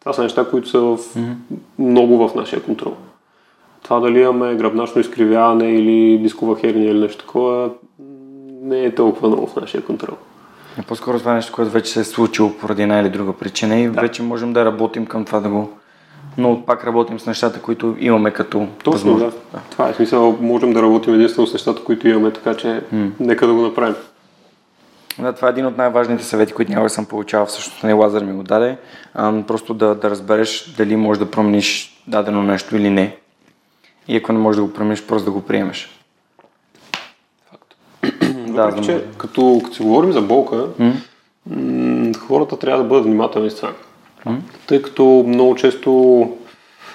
[0.00, 1.34] Това са неща, които са в, mm-hmm.
[1.78, 2.94] много в нашия контрол.
[3.82, 7.70] Това дали имаме гръбначно изкривяване или дискова херния или нещо такова,
[8.62, 10.16] не е толкова много в нашия контрол.
[10.78, 13.76] Е, по-скоро това е нещо, което вече се е случило поради една или друга причина
[13.78, 14.00] и да.
[14.00, 15.70] вече можем да работим към това да го...
[16.38, 19.24] Но пак работим с нещата, които имаме като Точно, да.
[19.24, 19.60] да.
[19.70, 20.38] Това е смисъл.
[20.40, 23.94] Можем да работим единствено с нещата, които имаме, така че м нека да го направим.
[25.18, 28.32] Да, това е един от най-важните съвети, които някога съм получавал, всъщност не Лазар ми
[28.32, 28.76] го даде.
[29.14, 33.16] А, просто да, да разбереш дали можеш да промениш дадено нещо или не.
[34.08, 36.00] И ако не можеш да го промениш, просто да го приемеш.
[38.46, 43.50] Да, Въпреки, че като, като си говорим за болка, м- хората трябва да бъдат внимателни
[43.50, 43.72] с това.
[44.26, 44.38] Mm.
[44.66, 46.30] Тъй като много често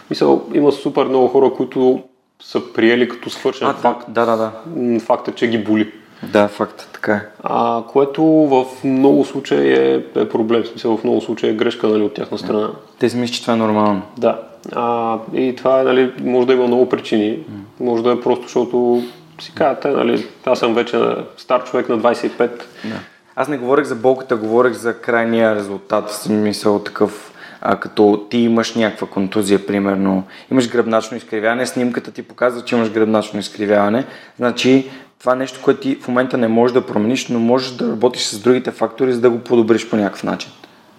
[0.09, 2.03] мисъл, има супер много хора, които
[2.41, 4.05] са приели като свършен а, факт.
[4.07, 4.99] Да, да, да.
[4.99, 5.91] Факта, че ги боли.
[6.23, 7.21] Да, факт, така е.
[7.43, 11.87] А, което в много случаи е, е проблем, в смисъл в много случаи е грешка
[11.87, 12.69] нали, от тяхна страна.
[12.99, 14.01] Те си мислят, че това е нормално.
[14.17, 14.41] Да.
[14.71, 17.39] А, и това е, нали, може да има много причини.
[17.79, 19.03] Може да е просто, защото
[19.41, 20.99] си казвате, нали, аз съм вече
[21.37, 22.37] стар човек на 25.
[22.37, 22.99] Да.
[23.35, 28.37] Аз не говорех за болката, говорех за крайния резултат, в смисъл такъв, а, като ти
[28.37, 34.05] имаш някаква контузия, примерно, имаш гръбначно изкривяване, снимката ти показва, че имаш гръбначно изкривяване,
[34.37, 37.91] значи това е нещо, което ти в момента не можеш да промениш, но можеш да
[37.91, 40.51] работиш с другите фактори, за да го подобриш по някакъв начин.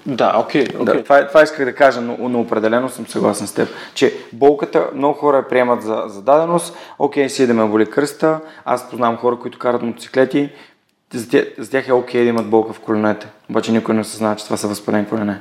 [0.07, 0.65] Да, окей.
[0.65, 0.85] Okay, okay.
[0.85, 4.87] да, това, това исках да кажа, но, но определено съм съгласен с теб, че болката
[4.95, 6.77] много хора я приемат за, за даденост.
[6.99, 8.41] Окей, си да ме боли кръста.
[8.65, 10.51] Аз познавам хора, които карат мотоциклети.
[11.15, 13.27] За тях, за тях е окей да имат болка в коленете.
[13.51, 15.41] Обаче никой не се знае, че това са възпалени колене.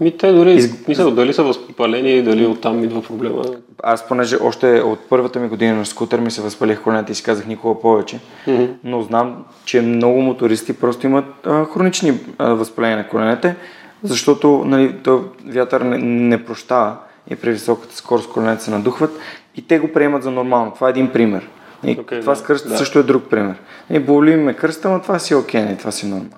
[0.00, 0.88] Ми те дори, Из...
[0.88, 3.44] мисля, дали са възпалени, дали оттам идва проблема.
[3.82, 7.22] Аз понеже още от първата ми година на скутер ми се възпалих коленете и си
[7.22, 8.68] казах никога повече, mm-hmm.
[8.84, 13.56] но знам, че много мотористи просто имат а, хронични а, възпаления на коленете
[14.02, 16.96] защото нали, то вятър не, не прощава
[17.30, 19.18] и при високата скорост коленете се надухват
[19.56, 20.72] и те го приемат за нормално.
[20.74, 21.48] Това е един пример.
[21.86, 22.78] И okay, това да, с кръста да.
[22.78, 23.56] също е друг пример.
[23.90, 26.30] И боли ме кръста, но това си е окей, okay, това си е нормално.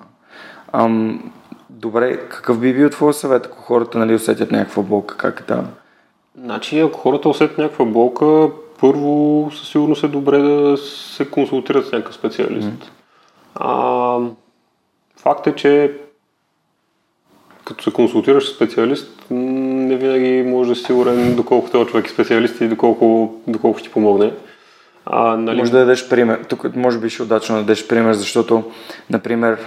[0.73, 1.31] Ам,
[1.69, 5.17] добре, какъв би бил твой съвет, ако хората нали, усетят някаква болка?
[5.17, 5.63] Как е да?
[6.41, 11.91] Значи, ако хората усетят някаква болка, първо със сигурност е добре да се консултират с
[11.91, 12.67] някакъв специалист.
[12.67, 12.89] Mm.
[13.55, 14.19] А,
[15.17, 15.97] факт е, че
[17.65, 22.09] като се консултираш с специалист, не винаги може да си сигурен доколко този човек е
[22.09, 24.33] специалист и доколко, доколко ще ти помогне.
[25.09, 25.57] А, нали...
[25.57, 26.39] Може да дадеш пример.
[26.49, 28.71] Тук може би ще е удачно да дадеш пример, защото,
[29.09, 29.57] например,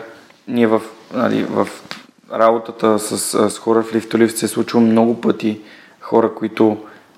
[0.48, 0.82] ние в,
[1.14, 1.68] нали, в
[2.32, 5.60] работата с, с хора в лифтолифт се е случва много пъти
[6.00, 6.76] хора, които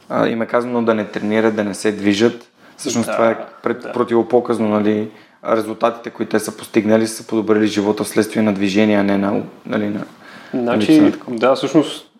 [0.08, 2.48] а, им е казано да не тренират, да не се движат.
[2.76, 3.92] Всъщност да, това е пред, да.
[3.92, 5.10] противопоказно, нали,
[5.48, 9.88] резултатите, които те са постигнали, са подобрили живота вследствие на движение, а не на, нали,
[9.88, 10.04] на
[10.54, 12.10] Значи, да, всъщност,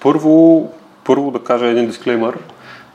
[0.00, 0.68] първо,
[1.04, 2.38] първо да кажа един дисклеймър.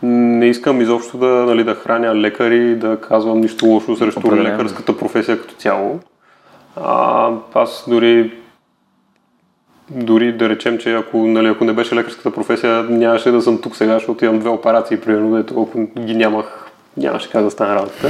[0.03, 4.49] Не искам изобщо да, нали, да храня лекари, да казвам нищо лошо срещу Определено.
[4.49, 5.99] лекарската професия като цяло.
[6.75, 8.31] А, аз дори
[9.89, 13.75] дори да речем, че ако, нали, ако не беше лекарската професия, нямаше да съм тук
[13.75, 18.09] сега, защото имам две операции, примерно, дето ако ги нямах, нямаше как да стане работата.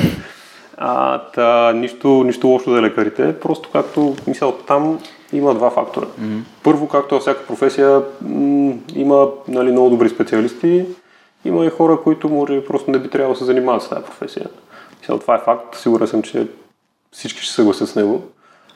[0.77, 4.99] А, та, нищо, нищо лошо за лекарите, просто както мисля, там
[5.33, 6.05] има два фактора.
[6.05, 6.39] Mm-hmm.
[6.63, 10.85] Първо, както във всяка професия, м- има нали, много добри специалисти,
[11.45, 14.45] има и хора, които може просто не би трябвало да се занимават с тази професия.
[14.99, 16.47] Мисля, това е факт, сигурен съм, че
[17.11, 18.23] всички ще съгласят с него.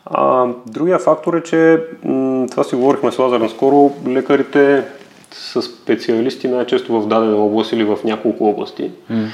[0.05, 4.87] А, другия фактор е, че м- това си говорихме с Лазар наскоро, лекарите
[5.31, 8.91] са специалисти най-често в дадена област или в няколко области.
[9.11, 9.27] Mm.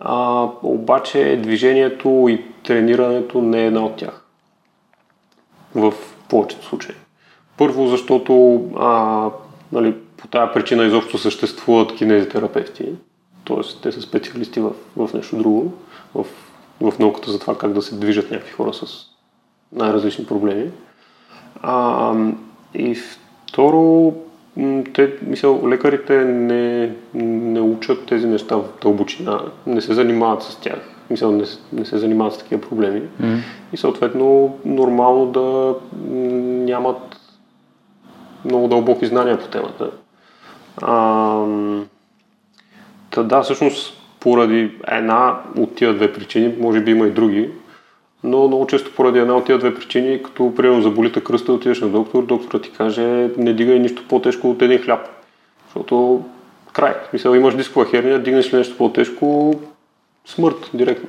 [0.00, 4.24] А, обаче движението и тренирането не е една от тях.
[5.74, 5.94] В
[6.28, 6.94] повечето случаи.
[7.56, 9.24] Първо, защото а,
[9.72, 12.84] нали, по тази причина изобщо съществуват кинезитерапевти,
[13.46, 13.80] т.е.
[13.82, 15.72] те са специалисти в, в нещо друго,
[16.14, 16.24] в,
[16.80, 19.06] в науката за това как да се движат някакви хора с
[19.72, 20.70] най-различни проблеми.
[21.62, 22.14] А,
[22.74, 24.14] и второ,
[24.94, 30.90] те, мисля, лекарите не, не учат тези неща в дълбочина, не се занимават с тях,
[31.10, 33.38] мисля, не, не се занимават с такива проблеми mm-hmm.
[33.72, 35.74] и съответно нормално да
[36.64, 37.16] нямат
[38.44, 39.90] много дълбоки знания по темата.
[40.82, 41.44] А,
[43.10, 47.50] та да, всъщност поради една от тия две причини, може би има и други,
[48.24, 51.88] но много често поради една от тия две причини, като примерно заболита кръста, отидеш на
[51.88, 55.00] доктор, докторът ти каже не дигай нищо по-тежко от един хляб.
[55.66, 56.24] Защото
[56.72, 56.94] край.
[57.12, 59.54] Мисля, имаш дискова херния, дигнеш ли нещо по-тежко,
[60.26, 61.08] смърт директно.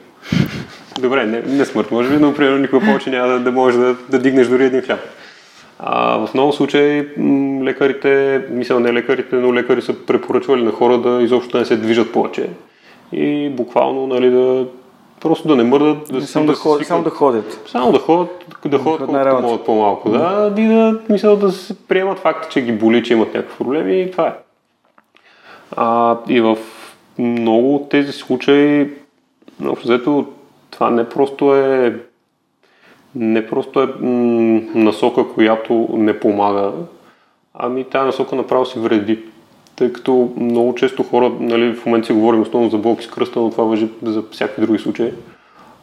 [0.99, 3.95] Добре, не, не смърт, може би, но примерно никога повече няма да, да можеш да,
[4.09, 4.99] да дигнеш дори един хляб.
[5.79, 7.07] А, в много случаи
[7.63, 12.13] лекарите, мисля не лекарите, но лекари са препоръчвали на хора да изобщо не се движат
[12.13, 12.49] повече.
[13.11, 14.65] И буквално нали, да
[15.21, 16.07] Просто да не мърдат.
[16.11, 17.59] Да само, да, ход, само да ходят.
[17.67, 20.09] Само да ходят, да ходят колкото могат по-малко.
[20.09, 24.01] Да, и да, мисля, да се приемат факта, че ги боли, че имат някакви проблеми
[24.01, 24.33] и това е.
[25.75, 26.57] А, и в
[27.17, 28.89] много от тези случаи,
[29.65, 30.25] общо взето,
[30.71, 31.99] това не просто е
[33.15, 36.71] не просто е м- насока, която не помага,
[37.53, 39.19] ами тази насока направо си вреди
[39.79, 43.39] тъй като много често хора, нали, в момента си говорим основно за болки с кръста,
[43.39, 45.11] но това въжи за всякакви други случаи.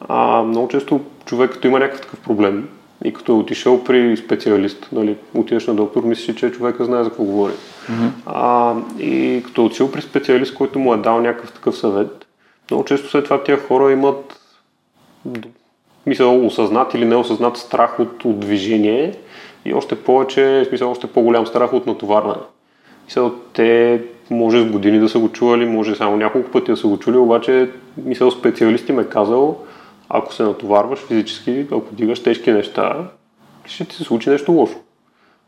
[0.08, 2.68] А, много често човек, като има някакъв такъв проблем
[3.04, 7.10] и като е отишъл при специалист, нали, отидеш на доктор, мислиш, че човека знае за
[7.10, 7.52] какво говори.
[7.52, 8.10] Mm-hmm.
[8.26, 12.26] А, и като е отишъл при специалист, който му е дал някакъв такъв съвет,
[12.70, 14.40] много често след това тия хора имат
[16.06, 19.14] мисъл, осъзнат или неосъзнат страх от, от движение
[19.64, 22.42] и още повече, смисъл, още по-голям страх от натоварване.
[23.06, 26.88] Мисъл, те може с години да са го чували, може само няколко пъти да са
[26.88, 29.58] го чули, обаче мисъл специалисти ме казал,
[30.08, 32.96] ако се натоварваш физически, ако дигаш тежки неща,
[33.64, 34.76] ще ти се случи нещо лошо.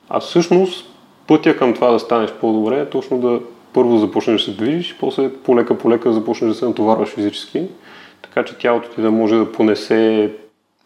[0.08, 0.90] А всъщност
[1.26, 3.40] пътя към това да станеш по-добре е точно да
[3.72, 7.62] първо започнеш да се движиш, после полека-полека да започнеш да се натоварваш физически,
[8.22, 10.32] така че тялото ти да може да понесе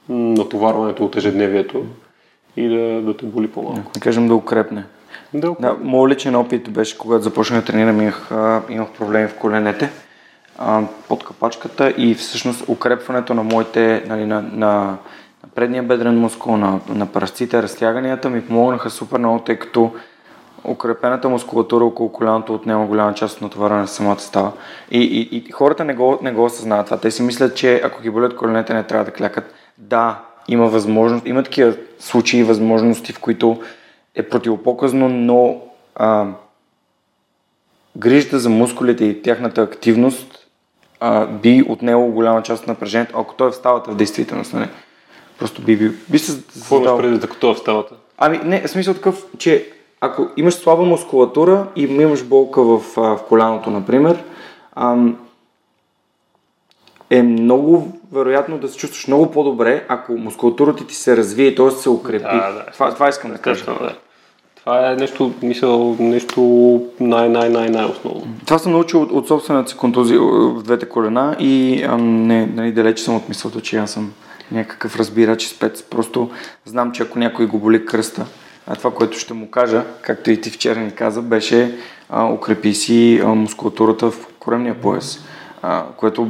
[0.09, 1.85] натоварването от ежедневието
[2.57, 3.93] и да, да те боли по-малко.
[3.95, 4.85] Да кажем да укрепне.
[5.35, 8.31] Да, да, моят личен опит беше, когато започнах да тренирам, имах,
[8.69, 9.91] имах проблеми в коленете
[11.09, 14.97] под капачката и всъщност укрепването на моите, нали, на, на, на
[15.55, 19.93] предния бедрен мускул, на, на парасците, разтяганията ми помогнаха супер много, тъй като
[20.65, 24.53] укрепената мускулатура около коляното отнема голяма част от натоварване на самата става.
[24.91, 27.01] И, и, и хората не го, не го осъзнават това.
[27.01, 29.55] Те си мислят, че ако ги болят коленете, не трябва да клякат.
[29.79, 33.63] Да, има възможност, има такива случаи и възможности, в които
[34.15, 35.61] е противопоказно, но
[35.95, 36.27] а,
[37.97, 40.49] грижата за мускулите и тяхната активност
[41.01, 44.53] а, би отнело голяма част от напрежението, ако той е в ставата в действителност.
[44.53, 44.61] Не?
[44.61, 44.71] Нали?
[45.39, 47.95] Просто би, би, би се Какво имаш преди, като е в ставата?
[48.19, 49.67] Ами не, смисъл такъв, че
[50.01, 54.25] ако имаш слаба мускулатура и имаш болка в, в коляното, например,
[54.77, 55.19] ам,
[57.13, 61.71] е много вероятно да се чувстваш много по-добре, ако мускулатурата ти се развие, т.е.
[61.71, 62.25] се укрепи.
[62.25, 63.65] Да, да, това, това искам да кажа.
[63.65, 63.95] Да.
[64.57, 66.43] Това е нещо, мисъл, нещо
[67.01, 68.27] най-най-най-най-основно.
[68.47, 72.73] Това съм научил от, от собствената си контузия в двете колена и а, не, нали,
[72.73, 74.13] далече съм от мисълта, че аз съм
[74.53, 75.83] някакъв разбирач и спец.
[75.83, 76.31] Просто
[76.65, 78.27] знам, че ако някой го боли кръста,
[78.67, 81.75] а това, което ще му кажа, както и ти вчера ни каза, беше
[82.11, 85.25] а, укрепи си а, мускулатурата в коремния пояс,
[85.63, 86.29] а, което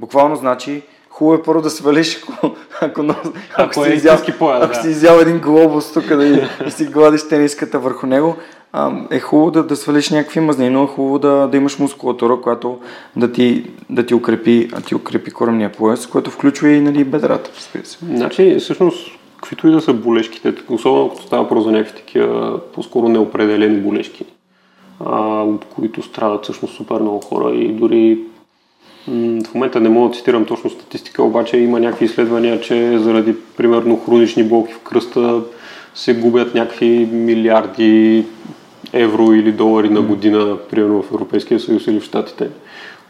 [0.00, 4.38] буквално значи хубаво е първо да свалиш, ако, ако, ако, Ако си е изял, истински
[4.38, 4.82] пояс, ако да.
[4.82, 8.36] си изял един глобус тук да и, и си гладиш тениската върху него,
[8.72, 12.40] а, е хубаво да, да свалиш някакви мазнини, но е хубаво да, да имаш мускулатура,
[12.40, 12.78] която
[13.16, 17.50] да ти, да ти укрепи, да ти укрепи коремния пояс, което включва и нали, бедрата.
[18.14, 23.08] Значи, всъщност, каквито и да са болешките, особено като става въпрос за някакви такива по-скоро
[23.08, 24.24] неопределени болешки,
[25.04, 28.18] а, от които страдат всъщност супер много хора и дори
[29.08, 33.96] в момента не мога да цитирам точно статистика, обаче има някакви изследвания, че заради примерно
[33.96, 35.42] хронични болки в кръста
[35.94, 38.24] се губят някакви милиарди
[38.92, 42.50] евро или долари на година, примерно в Европейския съюз или в Штатите.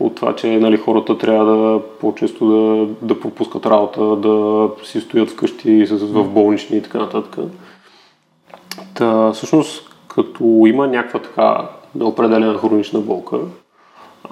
[0.00, 5.30] От това, че нали, хората трябва да по-често да, да пропускат работа, да си стоят
[5.30, 7.44] вкъщи в болнични и така нататък.
[8.94, 13.38] Та, всъщност, като има някаква така неопределена хронична болка,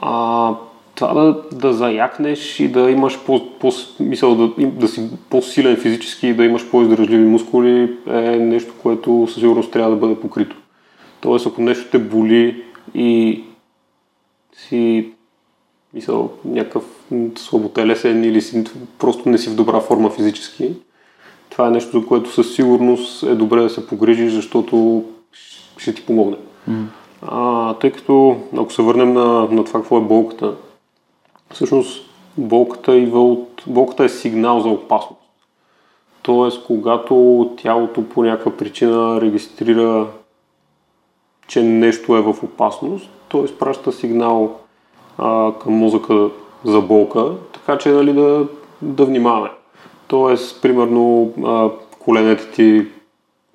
[0.00, 0.54] а,
[1.08, 6.28] това да, да заякнеш и да имаш по, по, мисъл, да, да си по-силен физически
[6.28, 10.56] и да имаш по-издържливи мускули е нещо, което със сигурност трябва да бъде покрито.
[11.20, 12.62] Тоест, ако нещо те боли
[12.94, 13.42] и
[14.56, 15.08] си
[15.94, 16.84] мисъл, някакъв
[17.36, 18.64] слаботелесен или си,
[18.98, 20.70] просто не си в добра форма физически,
[21.50, 25.04] това е нещо, за което със сигурност е добре да се погрижиш, защото
[25.78, 26.36] ще ти помогне.
[27.22, 30.54] А, тъй като, ако се върнем на, на това какво е болката,
[31.52, 35.22] всъщност болката, идва от, болката е сигнал за опасност.
[36.22, 40.06] Тоест, когато тялото по някаква причина регистрира,
[41.46, 44.56] че нещо е в опасност, то изпраща сигнал
[45.18, 46.30] а, към мозъка
[46.64, 48.46] за болка, така че нали, да,
[48.82, 49.50] да внимаваме.
[50.06, 52.86] Тоест, примерно, а, коленете ти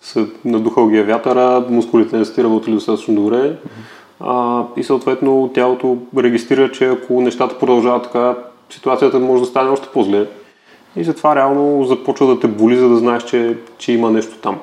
[0.01, 3.57] са надухал ги е вятъра, мускулите не са ти работили достатъчно добре
[4.19, 8.35] а, и съответно тялото регистрира, че ако нещата продължават така,
[8.69, 10.27] ситуацията може да стане още по-зле.
[10.95, 14.59] И затова реално започва да те боли, за да знаеш, че, че има нещо там.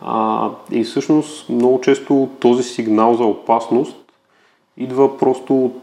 [0.00, 3.96] А, и всъщност много често този сигнал за опасност
[4.76, 5.82] идва просто от,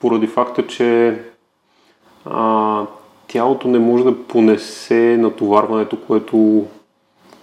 [0.00, 1.20] поради факта, че
[2.24, 2.82] а,
[3.28, 6.64] тялото не може да понесе натоварването, което,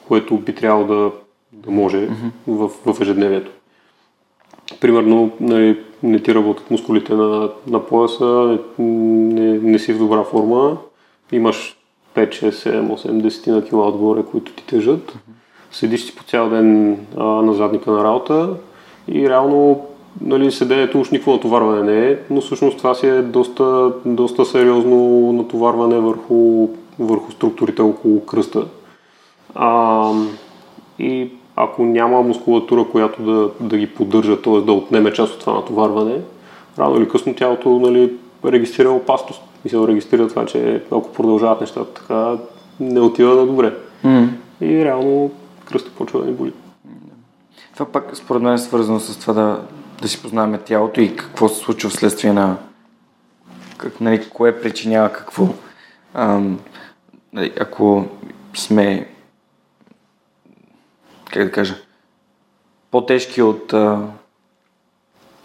[0.08, 1.12] което би трябвало да,
[1.52, 2.10] да може
[2.48, 3.52] в, в ежедневието.
[4.80, 10.78] Примерно, нали, не ти работят мускулите на, на пояса, не, не си в добра форма,
[11.32, 11.78] имаш
[12.16, 15.14] 5, 6, 7, 8, 10 на кила отгоре, които ти тежат,
[15.72, 18.50] седиш си по цял ден а, на задника на работа
[19.08, 19.86] и реално
[20.22, 25.32] нали, седенето уж никакво натоварване не е, но всъщност това си е доста, доста сериозно
[25.34, 26.70] натоварване върху,
[27.00, 28.66] върху структурите около кръста.
[29.56, 30.12] А,
[31.00, 34.62] и ако няма мускулатура, която да, да ги поддържа, т.е.
[34.62, 36.18] да отнеме част от това натоварване,
[36.80, 38.14] рано или късно тялото нали,
[38.46, 39.42] регистрира опасност.
[39.66, 42.38] Мисля, регистрира това, че ако продължават нещата така,
[42.80, 43.74] не отива на добре.
[44.06, 44.28] Mm.
[44.62, 45.32] И реално
[45.66, 46.54] кръста почва да ни боли.
[47.74, 49.62] Това пак според мен е свързано с това да,
[50.02, 52.58] да си познаваме тялото и какво се случва вследствие на
[53.78, 55.48] как, нали, кое причинява какво.
[56.14, 56.60] Ам,
[57.34, 58.06] нали, ако
[58.54, 59.08] сме
[61.32, 61.76] как да кажа
[62.92, 64.00] по-тежки от, а,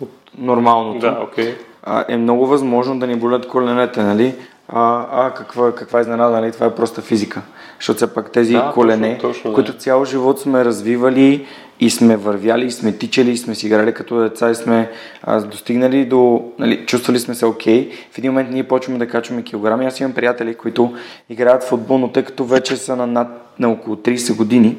[0.00, 1.54] от нормалното, Да, окей.
[1.82, 4.34] а, е много възможно да ни болят коленете, нали?
[4.68, 6.52] А, а каква, каква изненада, нали?
[6.52, 7.42] Това е проста физика.
[7.78, 9.54] Защото все пак тези Да, колене, точно, точно, да.
[9.54, 11.46] които цял живот сме развивали
[11.80, 14.90] и сме вървяли, и сме тичали, и сме си играли като деца и сме
[15.22, 17.90] а, достигнали до, нали, чувствали сме се окей.
[18.10, 19.86] В един момент ние почваме да качваме килограми.
[19.86, 20.94] Аз имам приятели, които
[21.30, 23.28] играят футбол, но тъй като вече са на, над,
[23.58, 24.76] на около 30 години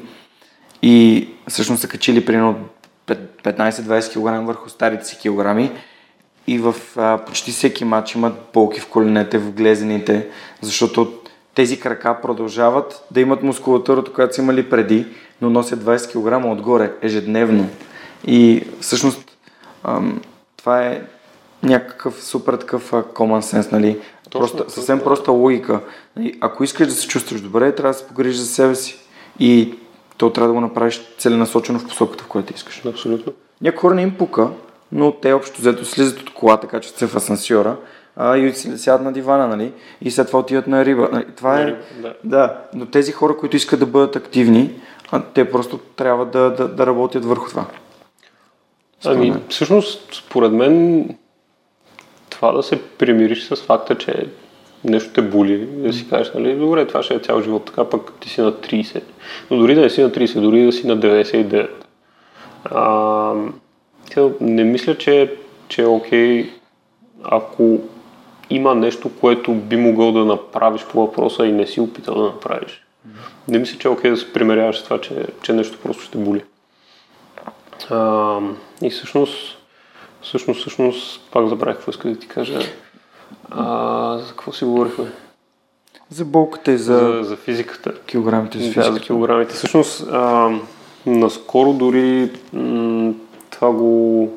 [0.82, 2.56] и всъщност са качили примерно
[3.06, 5.70] 15-20 кг върху старите си килограми,
[6.46, 10.26] и в а, почти всеки матч имат болки в коленете, в глезените,
[10.60, 11.12] защото
[11.54, 15.06] тези крака продължават да имат мускулатурата, която са имали преди,
[15.40, 17.68] но носят 20 кг отгоре ежедневно.
[18.26, 19.36] И всъщност
[19.84, 20.20] ам,
[20.56, 21.02] това е
[21.62, 23.98] някакъв супер такъв common sense, нали?
[24.30, 24.70] Точно, точно.
[24.70, 25.80] съвсем проста логика.
[26.16, 26.34] Нали?
[26.40, 28.98] Ако искаш да се чувстваш добре, трябва да се погрижиш за себе си.
[29.38, 29.74] И
[30.18, 32.82] то трябва да го направиш целенасочено в посоката, в която искаш.
[32.86, 33.32] Абсолютно.
[33.60, 34.50] Някои хора не им пука,
[34.92, 37.76] но те общо взето слизат от колата, качват се в асансьора
[38.16, 39.72] а, и сядат на дивана, нали?
[40.02, 41.08] И след това отиват на риба.
[41.12, 41.26] Нали?
[41.36, 41.66] Това На е...
[41.66, 42.14] риба, да.
[42.24, 42.60] да.
[42.74, 46.86] Но тези хора, които искат да бъдат активни, а, те просто трябва да, да, да
[46.86, 47.64] работят върху това.
[49.04, 49.42] Ами, мен.
[49.48, 51.04] всъщност, според мен,
[52.30, 54.26] това да се примириш с факта, че
[54.84, 58.12] нещо те боли, да си кажеш, нали, добре, това ще е цял живот, така пък
[58.20, 59.02] ти си на 30.
[59.50, 61.68] Но дори да не си на 30, дори да си на 99.
[62.64, 63.34] А,
[64.40, 65.34] не мисля, че,
[65.68, 66.50] че е окей,
[67.22, 67.78] ако
[68.50, 72.84] има нещо, което би могъл да направиш по въпроса и не си опитал да направиш.
[73.48, 76.18] Не мисля, че е окей да се примеряваш с това, че, че нещо просто ще
[76.18, 76.44] боли.
[77.90, 78.38] А,
[78.82, 79.58] и всъщност,
[80.22, 82.58] всъщност, всъщност, пак забравих какво иска да ти кажа.
[83.50, 85.12] А, за какво си говорихме?
[86.10, 87.94] За болката и за, За, за физиката.
[88.06, 88.92] килограмите за Да, физиката.
[88.92, 89.54] за килограмите.
[89.54, 90.50] Всъщност, а,
[91.06, 93.12] наскоро дори м-
[93.50, 94.32] това го...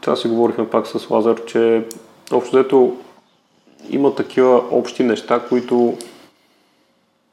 [0.00, 1.84] Това си говорихме пак с Лазар, че
[2.32, 2.96] общо взето
[3.90, 5.96] има такива общи неща, които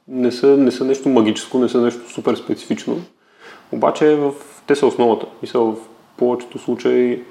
[0.08, 3.00] не са, не са нещо магическо, не са нещо супер специфично.
[3.72, 4.32] Обаче в,
[4.66, 5.26] те са основата.
[5.42, 5.74] Мисля, в
[6.16, 7.22] повечето случаи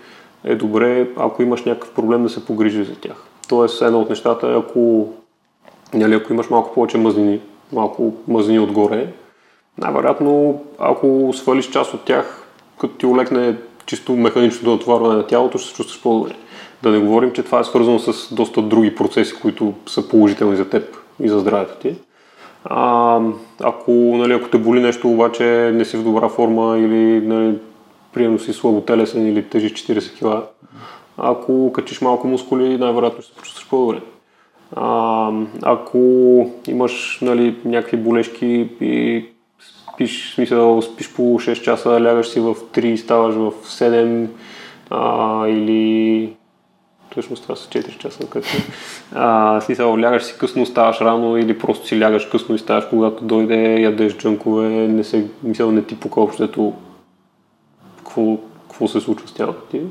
[0.43, 3.23] е добре, ако имаш някакъв проблем, да се погрижи за тях.
[3.49, 5.09] Тоест, едно от нещата е, ако,
[5.93, 7.39] нали, ако имаш малко повече мазнини,
[7.73, 9.07] малко мазнини отгоре,
[9.77, 12.47] най-вероятно, ако свалиш част от тях,
[12.79, 16.35] като ти олекне чисто механичното натоварване на тялото, ще се чувстваш по-добре.
[16.83, 20.69] Да не говорим, че това е свързано с доста други процеси, които са положителни за
[20.69, 21.95] теб и за здравето ти.
[22.65, 23.19] А,
[23.63, 27.57] ако, нали, ако те боли нещо, обаче не си в добра форма или нали,
[28.13, 30.47] приемно си слаботелесен или тежиш 40 кг,
[31.17, 34.01] ако качиш малко мускули, най-вероятно ще се почувстваш по-добре.
[34.75, 35.31] А,
[35.61, 35.97] ако
[36.67, 39.25] имаш нали, някакви болешки и
[39.93, 44.27] спиш, смисъл, спиш по 6 часа, лягаш си в 3, ставаш в 7
[44.89, 46.33] а, или
[47.11, 48.59] всъщност това са 4 часа късно.
[49.15, 53.23] А, смисъл, лягаш си късно, ставаш рано или просто си лягаш късно и ставаш когато
[53.23, 56.73] дойде, ядеш джънкове, не се, мисъл, не ти пука общото
[58.11, 58.37] какво,
[58.69, 59.81] какво се случва с тялото ти.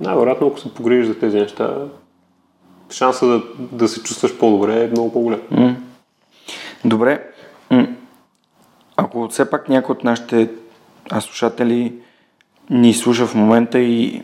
[0.00, 1.88] Най-вероятно, ако се погрижиш за тези неща,
[2.90, 5.40] шанса да, да се чувстваш по-добре е много по-голям.
[5.50, 5.76] М.
[6.84, 7.30] Добре.
[7.70, 7.86] М.
[8.96, 10.50] Ако все пак някой от нашите
[11.20, 11.94] слушатели
[12.70, 14.22] ни слуша в момента и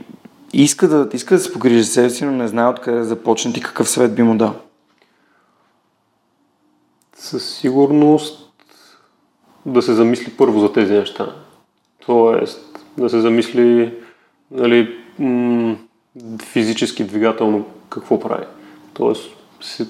[0.52, 3.52] иска да, иска да се погрижи за себе си, но не знае откъде да започне,
[3.52, 4.54] ти какъв съвет би му дал?
[7.16, 8.52] Със сигурност
[9.66, 11.34] да се замисли първо за тези неща.
[12.06, 13.92] Тоест да се замисли
[14.50, 14.88] нали,
[15.18, 15.76] м-
[16.42, 18.44] физически двигателно какво прави.
[18.94, 19.36] Тоест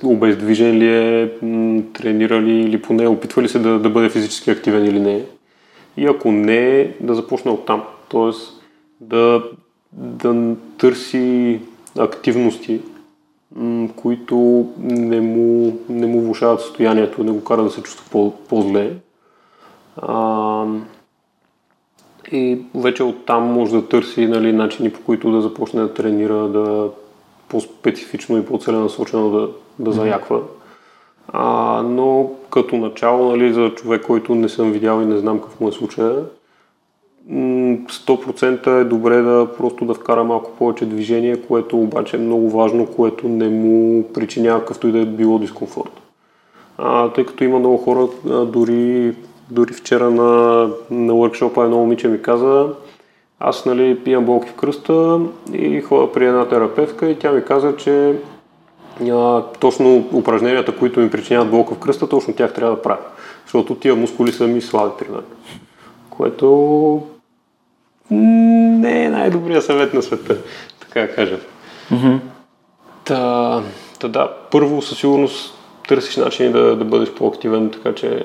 [0.04, 4.50] обездвижен ли е, м- тренира ли или поне опитва ли се да, да бъде физически
[4.50, 5.24] активен или не.
[5.96, 7.82] И ако не, да започне от там.
[8.08, 8.62] Тоест
[9.00, 9.42] да,
[9.92, 11.60] да търси
[11.98, 12.80] активности,
[13.96, 18.92] които не му, не му влушават състоянието, не го кара да се чувства по, по-зле.
[19.96, 20.66] А,
[22.32, 26.90] и вече оттам може да търси нали, начини по които да започне да тренира, да
[27.48, 29.48] по-специфично и по-целенасочено да,
[29.78, 30.40] да заяква.
[31.28, 35.60] А, но като начало, нали, за човек, който не съм видял и не знам какъв
[35.60, 36.24] му е случая,
[37.28, 42.50] м, 100% е добре да просто да вкара малко повече движение, което обаче е много
[42.50, 46.00] важно, което не му причинява какъвто и да е било дискомфорт.
[46.78, 49.14] А, тъй като има много хора, а, дори,
[49.50, 50.22] дори вчера на,
[50.90, 52.68] на workshop едно момиче ми каза,
[53.40, 55.20] аз нали, имам болки в кръста
[55.52, 58.14] и ходя при една терапевтка и тя ми каза, че
[59.10, 63.02] а, точно упражненията, които ми причиняват болка в кръста, точно тях трябва да правя.
[63.44, 65.26] Защото тия мускули са ми слаби, примерно.
[66.10, 67.02] Което
[68.10, 70.36] не е най-добрият съвет на света,
[70.80, 71.40] така да кажем.
[73.04, 73.62] Та,
[74.00, 75.54] та да, първо със сигурност
[75.88, 78.24] търсиш начини да, да бъдеш по-активен, така че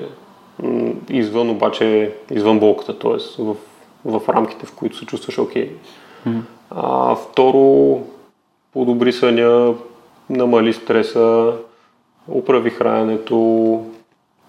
[1.10, 3.42] извън обаче, извън болката, т.е.
[3.42, 3.56] В,
[4.04, 5.70] в рамките, в които се чувстваш окей.
[6.70, 8.00] А, второ,
[8.72, 9.74] подобри съня,
[10.30, 11.52] намали стреса,
[12.28, 13.80] управи храненето,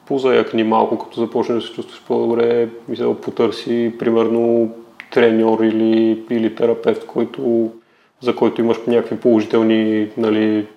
[0.05, 4.71] позаякни малко, като започнеш да се чувстваш по-добре, мисля, потърси примерно
[5.11, 7.71] треньор или, или терапевт, който,
[8.21, 10.67] за който имаш някакви положителни нали,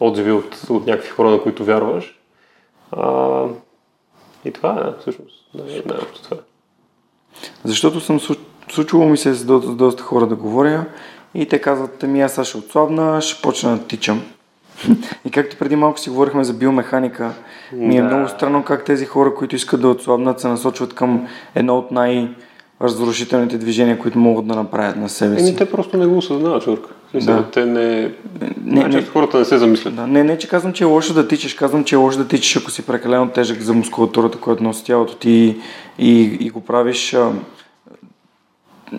[0.00, 2.18] отзиви от, от някакви хора, на които вярваш.
[2.92, 3.44] А,
[4.44, 6.36] и това е, всъщност, най- най-общо това.
[6.36, 6.40] е.
[7.64, 8.38] Защото съм слу-
[8.70, 10.84] случвало ми се с доста, с доста хора да говоря
[11.34, 14.22] и те казват, ми аз ще отслабна, ще почна да тичам.
[15.24, 17.32] И както преди малко си говорихме за биомеханика,
[17.72, 18.06] ми е Да.
[18.06, 23.58] много странно как тези хора, които искат да отслабнат, се насочват към едно от най-разрушителните
[23.58, 25.48] движения, които могат да направят на себе си.
[25.48, 26.88] Еми, те просто не го осъзнават, Жорка.
[27.12, 27.50] Смисъл, Да.
[27.50, 28.10] те не...
[28.64, 29.96] Не, не, не, хората не се замислят.
[29.96, 32.28] да, не, не, че казвам, че е лошо да тичаш, казвам, че е лошо да
[32.28, 35.56] тичаш, ако си прекалено тежък за мускулатурата, която носи тялото ти
[35.98, 37.14] и, и го правиш.
[37.14, 37.32] А,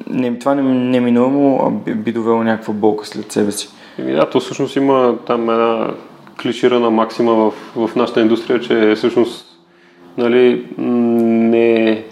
[0.07, 3.69] не, това не, неминуемо а, би, довело някаква болка след себе си.
[3.99, 5.93] Еми да, то всъщност има там една
[6.41, 9.45] клиширана максима в, в нашата индустрия, че всъщност
[10.17, 12.03] нали, не,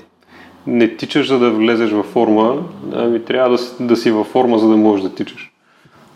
[0.68, 2.64] не тичаш за да влезеш във форма,
[2.96, 5.51] ами трябва да, да си във форма, за да можеш да тичаш.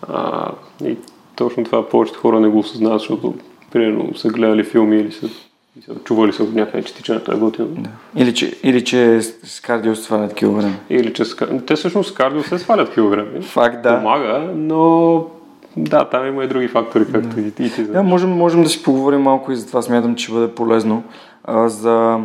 [0.08, 0.52] А,
[0.84, 0.98] и
[1.36, 3.34] Точно това повечето хора не го осъзнават, защото
[3.72, 5.28] примерно са гледали филми или са,
[5.86, 7.68] са чували са от някъде, че тичането е готино.
[7.68, 7.90] Да.
[8.16, 10.76] Или, че, или че с кардио свалят килограми.
[10.90, 11.36] Или че с,
[11.68, 13.42] те всъщност с кардио се свалят килограми.
[13.42, 13.98] Факт, да.
[13.98, 15.26] Помага, но
[15.78, 17.42] да, там има и други фактори, както да.
[17.42, 17.84] и ти.
[17.84, 21.04] Да, можем, можем да си поговорим малко и за това смятам, че ще бъде полезно.
[21.44, 22.20] А, за,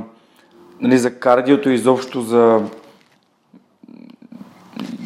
[0.81, 2.61] нали, за кардиото и изобщо за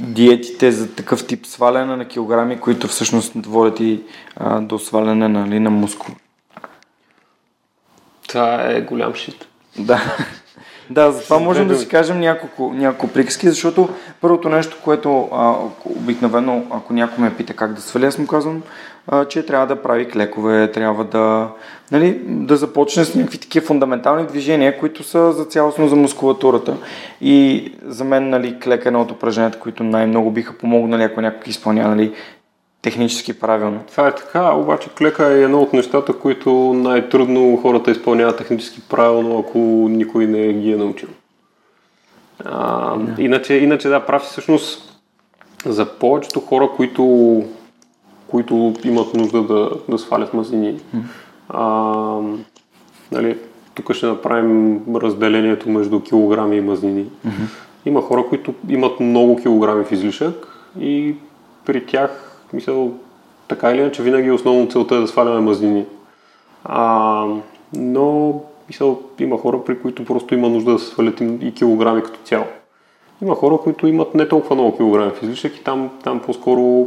[0.04, 4.02] диетите за такъв тип сваляне на килограми, които всъщност водят и
[4.36, 6.14] а, до сваляне нали, на мускул.
[8.28, 9.46] Това е голям шит.
[9.78, 10.16] Да.
[10.90, 13.88] Да, затова можем да си кажем няколко, няколко приказки, защото
[14.20, 15.54] първото нещо, което а,
[15.84, 18.62] обикновено, ако някой ме пита как да сваля, аз му казвам,
[19.08, 21.48] а, че трябва да прави клекове, трябва да,
[21.92, 26.76] нали, да започне с някакви такива фундаментални движения, които са за цялостно за мускулатурата.
[27.20, 31.50] И за мен нали, клека е едно от упражненията, които най-много биха помогнали, ако някой
[31.50, 32.12] изпълнява нали,
[32.84, 33.80] технически правилно.
[33.90, 39.38] Това е така, обаче клека е едно от нещата, които най-трудно хората изпълняват технически правилно,
[39.38, 39.58] ако
[39.90, 41.08] никой не ги е научил.
[42.44, 43.22] А, да.
[43.22, 45.00] иначе, иначе да, прав всъщност
[45.66, 47.44] за повечето хора, които,
[48.26, 50.80] които имат нужда да, да свалят мазнини.
[51.48, 51.64] А,
[53.12, 53.38] нали,
[53.74, 57.06] тук ще направим разделението между килограми и мазнини.
[57.86, 60.48] Има хора, които имат много килограми в излишък
[60.80, 61.14] и
[61.64, 62.23] при тях
[62.54, 62.92] Мисъл,
[63.48, 65.84] така или иначе, винаги основно целта е да сваляме мазнини.
[66.64, 67.26] А,
[67.72, 72.20] но, мисъл, има хора, при които просто има нужда да се свалят и килограми като
[72.24, 72.44] цяло.
[73.22, 76.86] Има хора, които имат не толкова много килограми в излишък и там, там по-скоро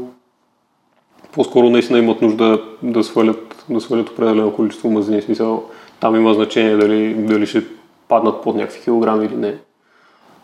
[1.32, 5.22] по-скоро наистина имат нужда да свалят, да свалят определено количество мазнини.
[5.22, 5.64] Смисъл,
[6.00, 7.64] там има значение дали, дали ще
[8.08, 9.58] паднат под някакви килограми или не.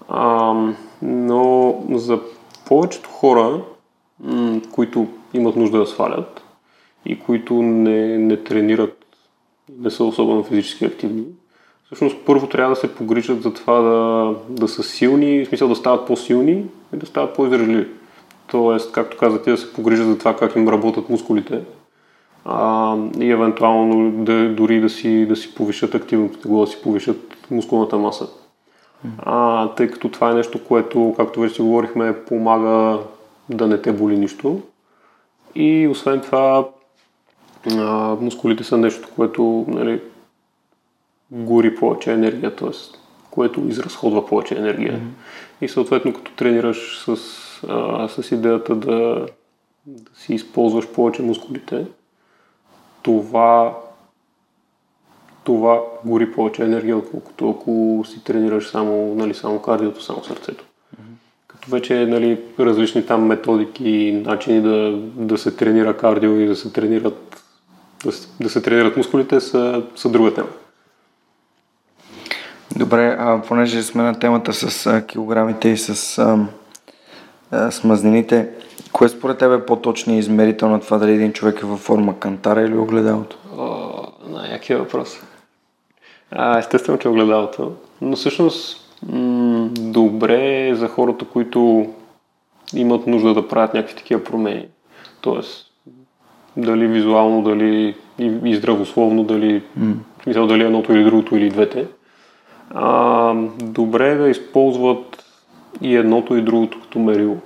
[0.09, 0.53] А,
[1.01, 2.19] но за
[2.67, 3.61] повечето хора
[4.71, 6.43] които имат нужда да свалят
[7.05, 9.05] и които не, не тренират,
[9.79, 11.23] не са особено физически активни.
[11.85, 15.75] Всъщност първо трябва да се погрижат за това да, да са силни, в смисъл да
[15.75, 17.87] стават по-силни и да стават по-издържливи.
[18.47, 21.61] Тоест, както каза ти, да се погрижат за това как им работят мускулите
[22.45, 27.97] а, и евентуално да, дори да си, да си повишат активното да си повишат мускулната
[27.97, 28.27] маса.
[29.17, 32.99] А, тъй като това е нещо, което, както вече говорихме, помага
[33.49, 34.61] да не те боли нищо.
[35.55, 36.69] И освен това,
[37.71, 40.01] а, мускулите са нещо, което нали,
[41.31, 42.69] гори повече енергия, т.е.
[43.31, 44.93] което изразходва повече енергия.
[44.93, 45.65] Mm-hmm.
[45.65, 47.17] И съответно, като тренираш с,
[47.67, 49.27] а, с идеята да,
[49.85, 51.85] да си използваш повече мускулите,
[53.01, 53.77] това,
[55.43, 60.65] това гори повече енергия, отколкото ако си тренираш само, нали, само кардиото, само сърцето
[61.69, 66.73] вече нали, различни там методики и начини да, да се тренира кардио и да се
[66.73, 67.43] тренират,
[68.05, 68.11] да,
[68.41, 70.47] да се тренират мускулите са, са друга тема.
[72.75, 76.37] Добре, а понеже сме на темата с а, килограмите и с, а,
[77.51, 78.49] а, с мазнините,
[78.91, 82.61] кое според тебе е по-точният измерител на това дали един човек е във форма кантара
[82.61, 83.37] или огледалото?
[83.57, 83.89] О,
[84.29, 85.19] най-якия въпрос.
[86.31, 87.71] А, естествено, че огледалото.
[88.01, 88.82] Но всъщност
[89.79, 91.87] добре е за хората, които
[92.75, 94.65] имат нужда да правят някакви такива промени.
[95.21, 95.65] Тоест,
[96.57, 99.93] дали визуално, дали и, и здравословно, дали, mm.
[100.27, 101.87] мисъл, дали едното или другото или двете.
[102.69, 103.33] А,
[103.63, 105.25] добре е да използват
[105.81, 107.37] и едното и другото като мерило.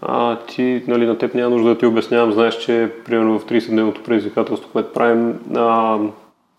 [0.00, 4.02] А, ти, нали, на теб няма нужда да ти обяснявам, знаеш, че примерно в 30-дневното
[4.02, 5.98] предизвикателство, което правим, а,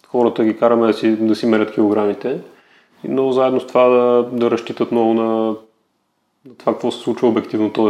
[0.08, 2.40] хората ги караме да си, да си мерят килограмите
[3.10, 5.56] но заедно с това да, да разчитат много на,
[6.46, 7.90] на това какво се случва обективно, т.е.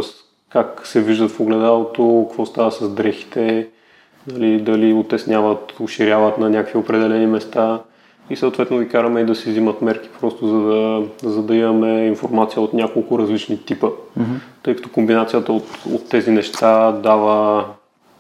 [0.50, 3.68] как се виждат в огледалото, какво става с дрехите,
[4.28, 7.80] дали, дали отесняват, уширяват на някакви определени места
[8.30, 12.06] и съответно ги караме и да си взимат мерки, просто за да, за да имаме
[12.06, 14.40] информация от няколко различни типа, mm-hmm.
[14.64, 17.66] тъй като комбинацията от, от тези неща дава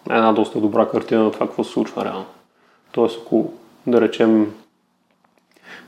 [0.09, 2.25] една доста добра картина на това какво се случва реално.
[2.91, 3.51] Тоест, ако
[3.87, 4.53] да речем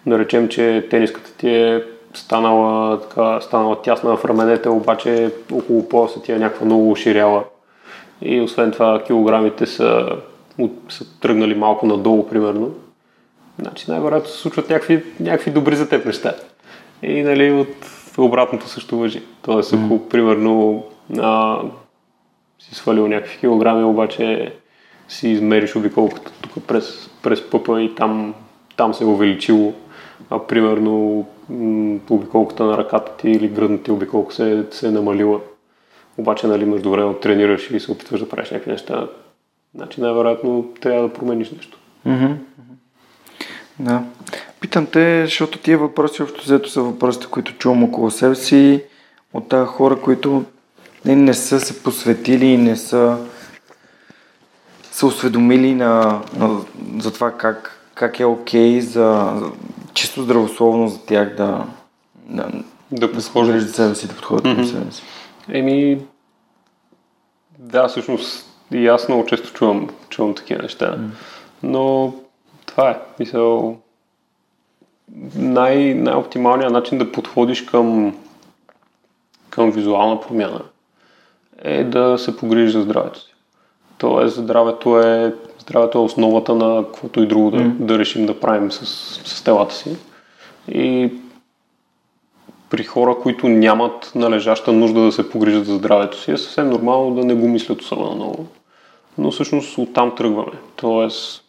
[0.07, 1.83] да речем, че тениската ти е
[2.13, 7.43] станала, така, станала тясна в раменете, обаче около пояса ти е някаква много уширяла.
[8.21, 10.09] И освен това килограмите са,
[10.89, 12.71] са тръгнали малко надолу, примерно.
[13.59, 16.33] Значи най-вероятно се случват някакви, някакви добри за теб неща.
[17.03, 17.75] И нали, от
[18.17, 19.23] обратното също въжи.
[19.41, 20.07] Тоест, ако mm.
[20.07, 20.83] примерно
[21.19, 21.59] а,
[22.59, 24.53] си свалил някакви килограми, обаче
[25.07, 28.33] си измериш обиколката тук през, през пъпа и там,
[28.77, 29.73] там се е увеличило
[30.29, 31.25] а примерно
[32.09, 35.39] обиколката на ръката ти или гръдната ти обиколка се, се е намалила.
[36.17, 39.07] Обаче, нали, между време тренираш и се опитваш да правиш някакви неща,
[39.75, 41.77] значи най-вероятно трябва да промениш нещо.
[42.07, 42.35] Mm-hmm.
[43.79, 44.03] Да.
[44.59, 48.83] Питам те, защото тия въпроси общо взето са въпросите, които чувам около себе си
[49.33, 50.43] от тази хора, които
[51.05, 53.17] не, не са се посветили и не са
[54.95, 56.61] са осведомили на, на,
[56.99, 59.33] за това как, как е окей okay за
[59.95, 61.65] чисто здравословно за тях да
[62.15, 62.47] да,
[62.91, 64.55] да подхождат за себе си, да подходят mm-hmm.
[64.55, 65.03] към себе си.
[65.49, 66.01] Еми,
[67.59, 71.09] да, всъщност и аз много често чувам, чувам такива неща, mm.
[71.63, 72.13] но
[72.65, 73.77] това е, мисъл,
[75.35, 78.17] най- най-оптималният начин да подходиш към,
[79.49, 80.61] към визуална промяна
[81.57, 83.35] е да се погрижиш за здравето си.
[83.97, 85.35] Тоест, здравето е,
[85.65, 87.71] здравето е основата на каквото и друго да, mm.
[87.71, 88.85] да решим да правим с,
[89.25, 89.97] с телата си.
[90.71, 91.11] И
[92.69, 97.15] при хора, които нямат належаща нужда да се погрижат за здравето си, е съвсем нормално
[97.15, 98.45] да не го мислят особено много.
[99.17, 100.51] Но всъщност оттам тръгваме.
[100.75, 101.43] Тоест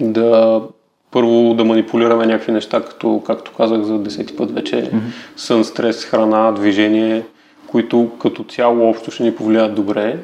[0.00, 0.62] да
[1.10, 5.00] първо да манипулираме някакви неща, като, както казах за десети път вече, mm-hmm.
[5.36, 7.22] сън, стрес, храна, движение,
[7.66, 10.18] които като цяло общо ще ни повлияят добре.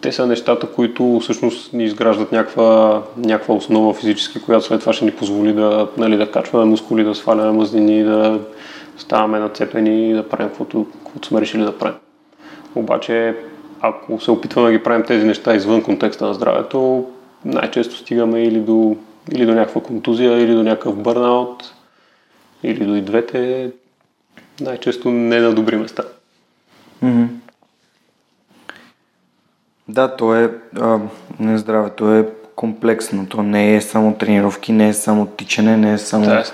[0.00, 5.04] Те са нещата, които всъщност ни изграждат някаква, някаква основа физически, която след това ще
[5.04, 8.40] ни позволи да, нали, да качваме мускули, да сваляме мазнини, да
[8.98, 11.98] ставаме нацепени и да правим каквото, каквото сме решили да правим.
[12.74, 13.36] Обаче,
[13.80, 17.06] ако се опитваме да ги правим тези неща извън контекста на здравето,
[17.44, 18.96] най-често стигаме или до,
[19.32, 21.74] или до някаква контузия, или до някакъв бърнаут,
[22.62, 23.70] или до и двете,
[24.60, 26.02] най-често не на добри места.
[27.04, 27.26] Mm-hmm.
[29.88, 30.98] Да, то е а,
[31.40, 32.26] не здраве, то е
[32.56, 33.26] комплексно.
[33.26, 36.44] То не е само тренировки, не е само тичане, не е само да,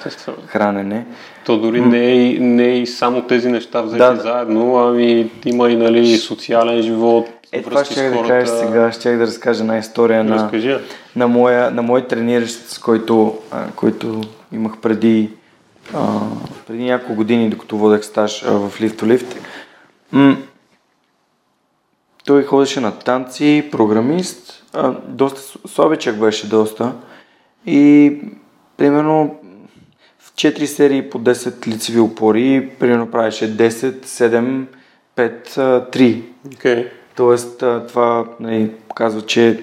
[0.46, 1.06] хранене.
[1.46, 1.86] То дори mm.
[1.86, 6.16] не, е, не е и само тези неща взети да, заедно, ами има и нали,
[6.16, 10.50] социален живот, е, това ще да кажа сега, ще да разкажа една история на,
[11.16, 14.20] на, моя, на мой трениращ, с който, а, който
[14.52, 15.30] имах преди,
[15.94, 16.18] а,
[16.66, 19.36] преди няколко години, докато водех стаж а, в лифтолифт.
[20.12, 20.36] М-
[22.26, 26.92] той ходеше на танци, програмист, а, доста слабичък беше доста
[27.66, 28.12] и
[28.76, 29.36] примерно
[30.18, 34.64] в 4 серии по 10 лицеви опори, примерно правеше 10, 7,
[35.16, 36.22] 5, 3.
[36.48, 36.88] Okay.
[37.16, 37.58] Тоест
[37.88, 39.58] това нали, показва, че е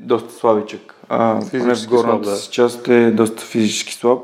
[0.00, 0.94] доста слабичък.
[1.08, 2.40] А, в горната да.
[2.50, 4.18] част е доста физически слаб.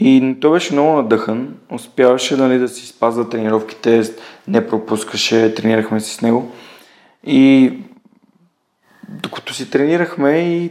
[0.00, 4.02] И той беше много надъхан, успяваше нали, да си спазва тренировките,
[4.48, 6.52] не пропускаше, тренирахме си с него.
[7.26, 7.72] И
[9.08, 10.70] докато си тренирахме и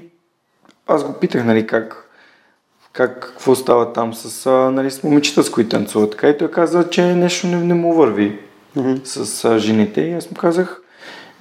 [0.88, 2.10] аз го питах, нали, как,
[2.94, 6.12] как, какво става там с, нали, с момичета, с които танцуват.
[6.12, 8.40] Така и той каза, че нещо не, не му върви
[8.78, 9.06] mm-hmm.
[9.06, 10.02] с а, жените.
[10.02, 10.82] И аз му казах,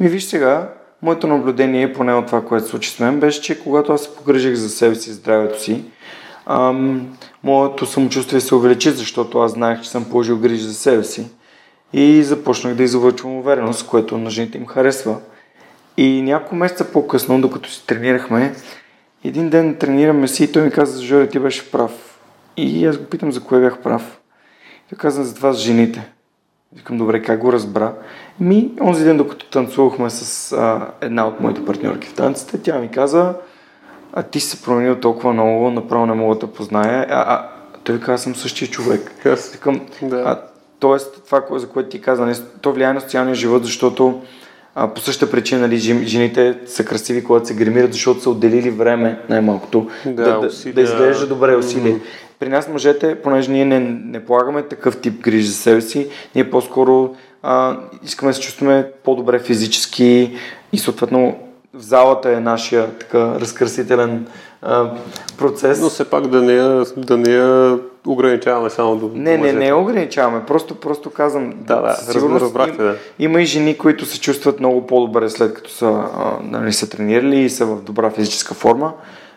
[0.00, 3.92] ми виж сега, моето наблюдение, поне от това, което случи с мен, беше, че когато
[3.92, 5.84] аз се погрежих за себе си, здравето си,
[6.46, 11.26] ам, моето самочувствие се увеличи, защото аз знаех, че съм положил грижи за себе си.
[11.92, 15.16] И започнах да излъчвам увереност, което на жените им харесва.
[15.96, 18.54] И няколко месеца по-късно, докато си тренирахме,
[19.24, 22.18] един ден тренираме си и той ми каза, Жори, ти беше прав.
[22.56, 24.20] И аз го питам за кое бях прав.
[24.88, 26.10] Той каза за това с жените.
[26.76, 27.94] Викам, добре, как го разбра?
[28.40, 32.90] Ми, онзи ден, докато танцувахме с а, една от моите партньорки в танците, тя ми
[32.90, 33.34] каза,
[34.12, 37.06] а ти се променил толкова много, направо не мога да позная.
[37.10, 37.48] А, а
[37.84, 39.12] той каза, съм същия човек.
[39.24, 39.52] Yes.
[39.52, 40.16] Викам, да.
[40.16, 40.49] а,
[40.80, 44.20] тоест, това, за което ти каза, не, то влияе на социалния живот, защото
[44.74, 49.20] а, по същата причина нали, жените са красиви, когато се гримират, защото са отделили време,
[49.28, 51.92] най-малкото, да, да, да, да изглежда добре усилие.
[51.92, 52.38] Mm-hmm.
[52.38, 56.50] При нас мъжете, понеже ние не, не полагаме такъв тип грижи за себе си, ние
[56.50, 60.36] по-скоро а, искаме да се чувстваме по-добре физически
[60.72, 61.36] и съответно
[61.74, 64.26] в залата е нашия така разкрасителен
[64.62, 64.90] а,
[65.38, 65.80] процес.
[65.80, 69.72] Но все пак да не я, да не я ограничаваме само до Не, не, не
[69.72, 70.44] ограничаваме.
[70.46, 72.96] Просто, просто казвам, да, да, сигурно разбрахте, да.
[73.18, 77.36] Има и жени, които се чувстват много по-добре след като са, а, нали, са тренирали
[77.36, 78.92] и са в добра физическа форма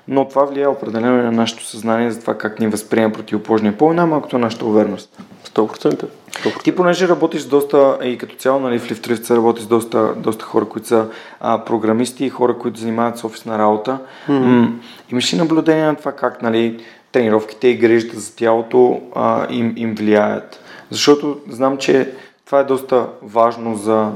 [0.07, 3.95] но това влияе определено на нашето съзнание за това как ни възприема противоположния пол и
[3.95, 5.21] най-малкото нашата увереност.
[5.47, 6.07] 100%.
[6.31, 6.63] 100%.
[6.63, 10.45] Ти понеже работиш с доста, и като цяло нали, в Лифтрист работи с доста, доста
[10.45, 11.07] хора, които са
[11.39, 13.99] а, програмисти и хора, които занимават с офисна работа.
[14.29, 14.39] Mm-hmm.
[14.39, 14.71] М-
[15.11, 16.79] имаш ли наблюдение на това как нали,
[17.13, 20.59] тренировките и грижата за тялото а, им, им влияят?
[20.89, 22.13] Защото знам, че
[22.45, 24.11] това е доста важно за,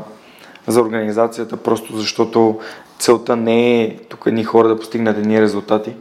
[0.68, 2.60] за организацията, просто защото
[3.00, 5.96] целта не е тук едни хора да постигнат едни резултати,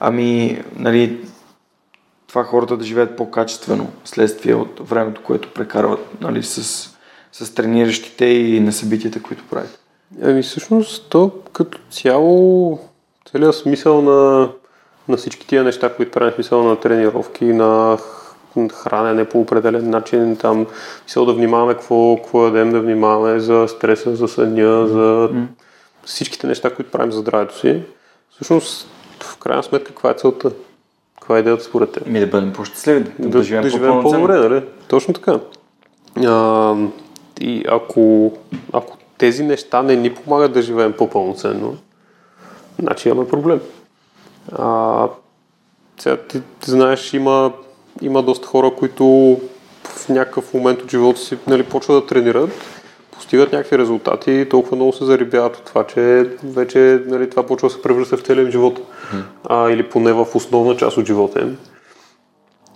[0.00, 1.20] ами, нали,
[2.28, 6.88] това хората да живеят по-качествено следствие от времето, което прекарват нали, с,
[7.32, 9.80] с трениращите и на събитията, които правят.
[10.22, 12.78] Ами всъщност то като цяло,
[13.32, 14.50] целият смисъл на,
[15.08, 17.98] на всички тия неща, които правим, смисъл на тренировки, на
[18.74, 20.66] хранене по определен начин, там
[21.04, 25.30] мисъл да внимаваме какво, какво ядем, да внимаваме за стреса, за съня, за
[26.04, 27.82] всичките неща, които правим за здравето си.
[28.30, 28.88] Всъщност,
[29.20, 30.50] в крайна сметка, каква е целта?
[31.18, 32.06] Каква е идеята според теб?
[32.06, 34.62] Ми да бъдем по-щастливи, да, да, да живеем, да живеем по-добре, нали?
[34.88, 35.38] Точно така.
[36.26, 36.74] А,
[37.40, 38.32] и ако,
[38.72, 41.76] ако тези неща не ни помагат да живеем по-пълноценно,
[42.78, 43.60] значи имаме проблем.
[44.52, 45.08] А,
[45.98, 47.52] сега ти, ти знаеш, има,
[48.02, 49.36] има доста хора, които
[49.84, 52.50] в някакъв момент от живота си нали, почват да тренират,
[53.10, 57.68] постигат някакви резултати и толкова много се зарибяват от това, че вече нали, това почва
[57.68, 58.78] да се превръща в целия живот.
[58.78, 59.22] Mm.
[59.48, 61.58] А, или поне в основна част от живота им.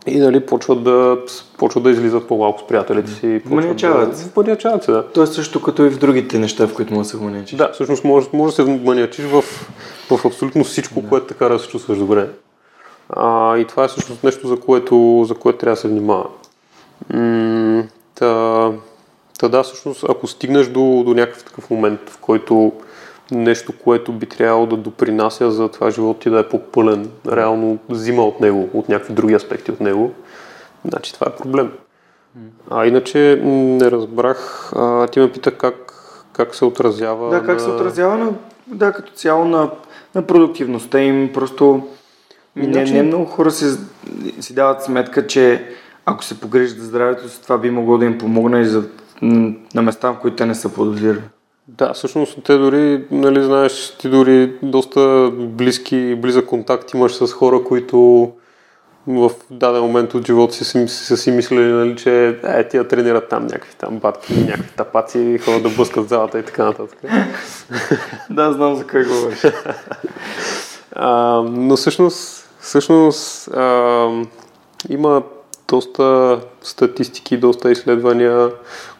[0.07, 1.19] И нали, почват да,
[1.59, 3.43] почват да излизат по-малко с приятелите си.
[3.45, 4.11] Маниачават.
[4.11, 5.09] Да, маниачават се, да.
[5.09, 7.59] То е също като и в другите неща, в които може да се маниачиш.
[7.59, 9.45] Да, всъщност може, може да се маниачиш в,
[10.17, 11.09] в абсолютно всичко, да.
[11.09, 12.29] което така да се чувстваш добре.
[13.09, 16.27] А, и това е всъщност нещо, за което, за което трябва да се внимава.
[17.15, 17.85] М-
[18.15, 18.73] та,
[19.39, 22.73] та да, всъщност, ако стигнеш до, до някакъв такъв момент, в който
[23.31, 28.23] нещо, което би трябвало да допринася за това живот ти да е по-пълен, реално взима
[28.23, 30.13] от него, от някакви други аспекти от него,
[30.85, 31.73] значи това е проблем.
[32.71, 35.95] А иначе не разбрах, а, ти ме пита как,
[36.33, 37.61] как се отразява Да, как на...
[37.61, 38.33] се отразява на,
[38.67, 39.71] да, като цяло на,
[40.15, 41.89] на продуктивността им, просто
[42.57, 43.65] не, не много хора си,
[44.41, 45.65] си дават сметка, че
[46.07, 48.85] ако се погрижат за здравето си, това би могло да им помогне и за,
[49.75, 51.21] на места, в които те не са подозирали.
[51.69, 57.65] Да, всъщност те дори, нали знаеш, ти дори доста близки, близък контакт имаш с хора,
[57.65, 58.31] които
[59.07, 63.29] в даден момент от живота си са си, си мислили, нали, че е, тия тренират
[63.29, 66.99] там някакви там батки, някакви тапаци, ходят да блъскат залата и така нататък.
[68.31, 69.47] да, знам за кой говориш.
[70.93, 74.09] а, но всъщност, всъщност а,
[74.89, 75.23] има
[75.69, 78.51] доста статистики, доста изследвания,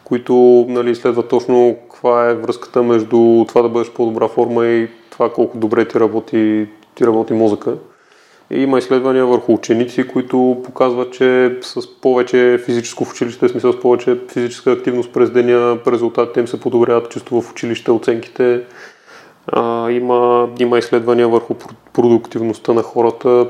[0.03, 5.33] които нали, следват точно каква е връзката между това да бъдеш по-добра форма и това
[5.33, 7.75] колко добре ти работи, ти работи мозъка.
[8.53, 13.79] Има изследвания върху ученици, които показват, че с повече физическо в училище, в смисъл с
[13.79, 18.63] повече физическа активност през деня, резултатите им се подобряват чисто в училище, оценките.
[19.47, 21.53] А, има, има изследвания върху
[21.93, 23.47] продуктивността на хората,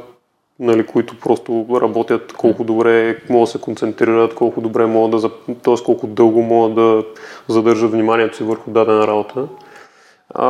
[0.59, 5.83] нали, които просто работят колко добре могат да се концентрират, колко добре могат да, т.е.
[5.85, 7.03] колко дълго могат да
[7.47, 9.47] задържат вниманието си върху дадена работа.
[10.29, 10.47] А,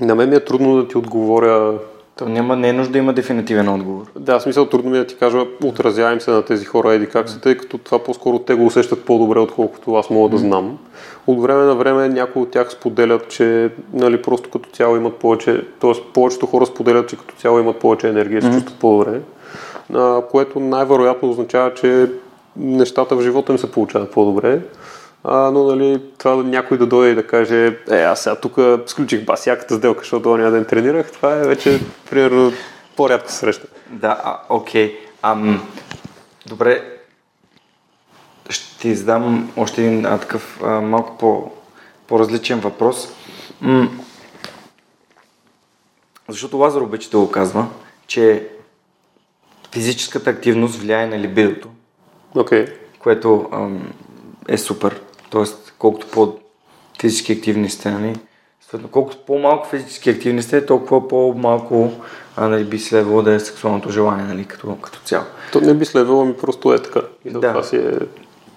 [0.00, 1.78] на мен ми е трудно да ти отговоря
[2.16, 4.04] то няма, не е нужда да има дефинитивен отговор.
[4.16, 7.28] Да, смисъл трудно ми е да ти кажа, отразявам се на тези хора еди как
[7.28, 10.78] се, тъй като това по-скоро те го усещат по-добре, отколкото аз мога да знам.
[11.26, 15.64] От време на време някои от тях споделят, че нали, просто като цяло имат повече,
[15.80, 15.92] т.е.
[16.14, 19.20] повечето хора споделят, че като цяло имат повече енергия се чувстват по-добре,
[20.30, 22.10] което най-вероятно означава, че
[22.56, 24.60] нещата в живота им се получават по-добре.
[25.24, 29.24] А, но нали, това някой да дойде и да каже, е, аз сега тук сключих
[29.24, 32.52] басяката сделка, защото ония ден тренирах, това е вече, примерно,
[32.96, 33.66] по-рядко среща.
[33.90, 34.98] Да, а, окей.
[35.22, 35.68] Ам,
[36.46, 36.98] добре,
[38.50, 41.50] ще ти задам още един а, такъв а, малко по,
[42.06, 43.08] по-различен въпрос.
[43.60, 43.90] М-
[46.28, 47.66] защото Лазар обича го казва,
[48.06, 48.48] че
[49.72, 51.68] физическата активност влияе на либидото.
[52.34, 52.72] Okay.
[52.98, 53.92] Което ам,
[54.48, 55.00] е супер.
[55.34, 58.16] Тоест, колкото по-физически активни сте, нали?
[58.90, 61.92] колкото по-малко физически активни сте, толкова по-малко
[62.36, 65.24] а, нали, би следвало да е сексуалното желание, нали, като, като цяло.
[65.52, 67.00] То не би следвало, ми просто е така.
[67.24, 67.40] И да.
[67.40, 67.98] това си е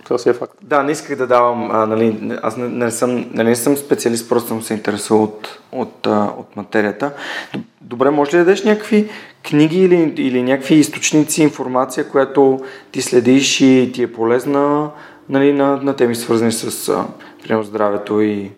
[0.04, 0.54] това си е факт.
[0.62, 4.30] Да, не исках да давам, а, нали, аз не, не, съм, нали, не съм специалист,
[4.30, 7.12] просто съм се интересувал от, от, а, от материята.
[7.82, 9.10] Добре, може ли да дадеш някакви
[9.50, 12.60] книги или, или някакви източници, информация, която
[12.92, 14.90] ти следиш и ти е полезна
[15.30, 16.90] нали, на, на теми свързани с
[17.50, 18.52] а, здравето и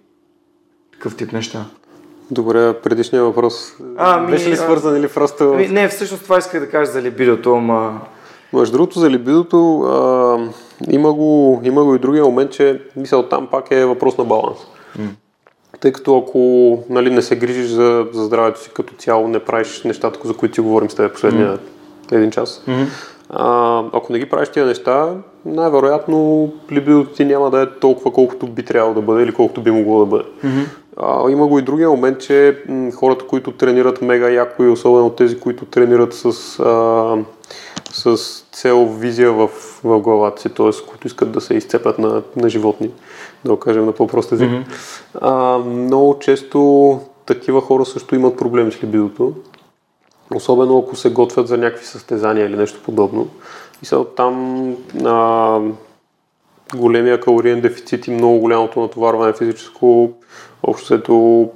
[0.92, 1.66] такъв тип неща.
[2.32, 3.74] Добре, предишния въпрос.
[3.98, 5.44] А, ми, Беше ли свързан или просто...
[5.44, 8.02] Ми, не, всъщност това исках да кажа за либидото, ама...
[8.54, 10.38] Между другото, за либидото а,
[10.90, 14.58] има, го, има го и другия момент, че мисъл там пак е въпрос на баланс.
[15.00, 15.10] Mm.
[15.80, 16.40] Тъй като ако
[16.90, 20.56] нали, не се грижиш за, за здравето си като цяло, не правиш нещата, за които
[20.56, 22.16] си говорим с теб последния mm.
[22.16, 22.88] един час, mm-hmm.
[23.30, 25.16] а, ако не ги правиш тия неща,
[25.46, 29.72] най-вероятно либидото ти няма да е толкова колкото би трябвало да бъде или колкото би
[29.72, 30.24] могло да бъде.
[30.24, 30.66] Mm-hmm.
[30.98, 35.10] А, има го и другия момент, че м, хората, които тренират мега яко и особено
[35.10, 36.26] тези, които тренират с,
[36.60, 37.18] а,
[37.92, 38.18] с
[38.52, 39.48] цел визия в,
[39.84, 40.70] в главата си, т.е.
[40.90, 42.92] които искат да се изцепят на, на животни,
[43.46, 44.50] да го кажем на по-прост език.
[44.50, 44.66] Mm-hmm.
[45.22, 49.34] А, много често такива хора също имат проблеми с либидото,
[50.36, 53.28] особено ако се готвят за някакви състезания или нещо подобно.
[53.84, 54.76] И сега там
[55.06, 55.60] а,
[56.76, 60.12] големия калориен дефицит и много голямото натоварване физическо,
[60.64, 61.50] общо ето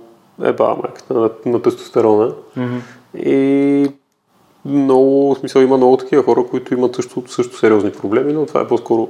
[0.43, 0.77] е ба,
[1.09, 2.33] на, на тестостерона.
[2.57, 2.81] Mm-hmm.
[3.17, 3.91] И
[4.65, 8.61] много, в смисъл има много такива хора, които имат също, също сериозни проблеми, но това
[8.61, 9.09] е по-скоро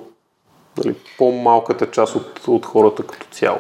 [0.78, 3.60] нали, по-малката част от, от хората като цяло.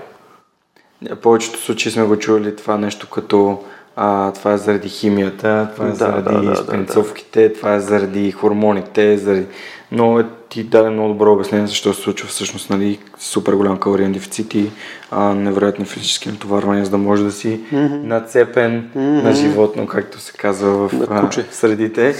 [1.12, 3.60] В повечето случаи сме го чували това нещо като
[3.96, 7.56] а, това е заради химията, това е да, заради да, спенцовките, да, да.
[7.56, 9.46] това е заради хормоните, заради...
[9.94, 14.12] но е ти даде много добро обяснение защо се случва всъщност нали, супер голям калориен
[14.12, 14.72] дефицит и
[15.12, 18.04] а, невероятни физически натоварвания, за да може да си mm-hmm.
[18.04, 19.24] нацепен mm-hmm.
[19.24, 22.16] на животно, както се казва в а, средите.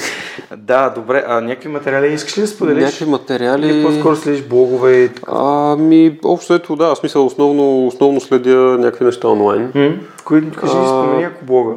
[0.58, 1.24] Да, добре.
[1.28, 2.84] А някакви материали искаш ли да споделиш?
[2.84, 3.68] Някакви материали...
[3.68, 5.32] Или по-скоро следиш блогове и така?
[5.36, 9.72] Ами, общо ето да, в смисъл основно, основно следя някакви неща онлайн.
[9.72, 9.98] Mm-hmm.
[10.26, 10.88] Кои, кажи, а...
[10.88, 11.74] спомени няколко блога.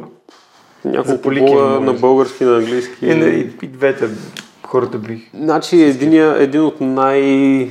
[0.85, 3.05] Няколко блога на български, на английски.
[3.05, 4.07] И, и, и двете
[4.67, 5.19] хората бих.
[5.33, 7.69] Значи единия, един от най-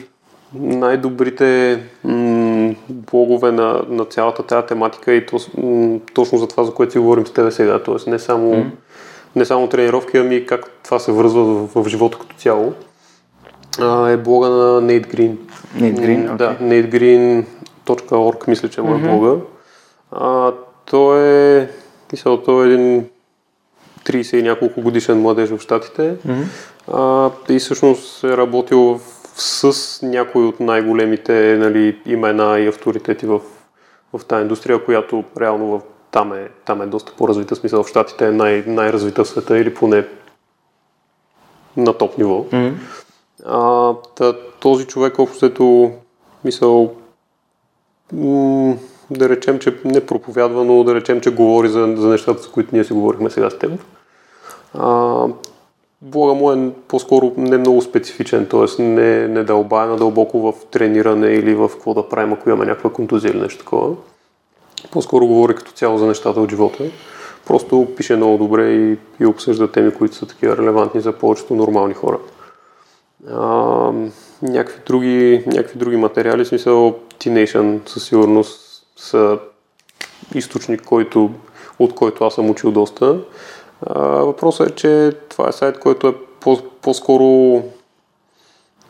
[0.55, 6.74] най-добрите м- блогове на, на цялата тази тематика и то, м- точно за това, за
[6.74, 7.82] което си говорим с тебе сега.
[7.82, 8.70] Тоест не само, mm.
[9.36, 12.72] не само тренировки, ами как това се връзва в, в живота като цяло.
[13.80, 15.36] А, е блога на Nate Green.
[15.76, 16.36] Nate Green, okay.
[16.36, 19.11] Да, nategreen.org мисля, че е mm-hmm.
[19.11, 19.36] блога.
[20.12, 20.53] А,
[20.84, 21.28] той
[21.59, 21.68] е,
[22.12, 23.07] мисля, той е един
[24.05, 26.03] 30 и няколко годишен младеж в Штатите.
[26.03, 26.44] Mm-hmm.
[26.93, 29.01] А, и всъщност е работил
[29.34, 29.72] с
[30.03, 33.41] някои от най-големите нали, имена и авторитети в,
[34.12, 35.80] в тази индустрия, която реално в,
[36.11, 37.57] там, е, там е доста по-развита.
[37.57, 40.07] Смисъл в Штатите е най- най-развита в света или поне
[41.76, 42.45] на топ ниво.
[42.45, 42.72] Mm-hmm.
[43.47, 45.93] А, та, този човек общо
[46.45, 46.95] мисъл
[48.12, 48.76] м-
[49.11, 52.70] да речем, че не проповядва, но да речем, че говори за, за нещата, за които
[52.72, 53.80] ние си говорихме сега с теб.
[54.74, 55.26] А,
[56.03, 58.82] блога му е по-скоро не много специфичен, т.е.
[58.82, 63.30] не, не дълбая надълбоко в трениране или в какво да правим, ако имаме някаква контузия
[63.30, 63.97] или нещо такова.
[64.90, 66.84] По-скоро говори като цяло за нещата от живота.
[67.47, 71.94] Просто пише много добре и, и обсъжда теми, които са такива релевантни за повечето нормални
[71.94, 72.18] хора.
[73.30, 73.92] А,
[74.42, 79.38] някакви, други, някакви други материали, в смисъл T-Nation със сигурност са
[80.34, 81.30] източник, който,
[81.78, 83.18] от който аз съм учил доста.
[84.01, 87.62] Въпросът е, че това е сайт, който е по- по-скоро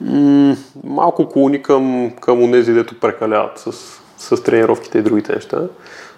[0.01, 3.73] м- малко клони към, към унези, дето прекаляват с,
[4.19, 5.63] с тренировките и другите неща.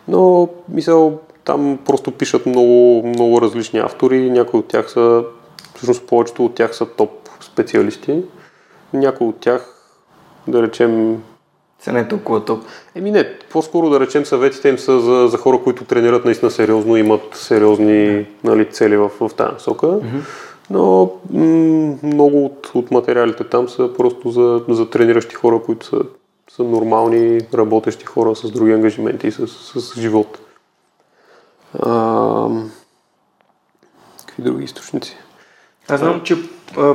[0.08, 4.30] Но, мисъл, там просто пишат много, много различни автори.
[4.30, 5.24] Някои от тях са,
[5.76, 7.10] всъщност повечето от тях са топ
[7.40, 8.22] специалисти.
[8.92, 9.74] Някои от тях,
[10.48, 11.22] да речем,
[11.80, 12.64] са не толкова топ.
[12.94, 16.96] Еми не, по-скоро да речем съветите им са за, за хора, които тренират наистина сериозно,
[16.96, 19.86] имат сериозни нали, цели в, в тази насока.
[19.86, 20.22] Mm-hmm.
[20.70, 26.00] Но м- много от, от материалите там са просто за, за трениращи хора, които са,
[26.50, 30.38] са нормални, работещи хора с други ангажименти и с, с живот.
[31.78, 32.48] А,
[34.26, 35.16] какви други източници?
[35.88, 36.36] Аз знам, че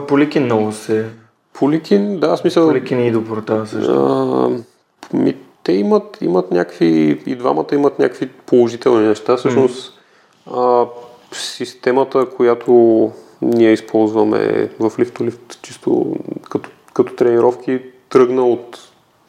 [0.07, 1.09] Поликин много се...
[1.53, 2.67] Поликин, да, смисъл...
[2.67, 3.91] Поликин и до портала също.
[3.91, 4.72] А,
[5.13, 9.37] ми, те имат, имат някакви, и двамата имат някакви положителни неща.
[9.37, 9.99] Всъщност,
[10.47, 10.83] mm.
[10.83, 10.87] а,
[11.35, 16.15] системата, която ние използваме в лифтолифт, чисто
[16.49, 18.79] като, като тренировки, тръгна от,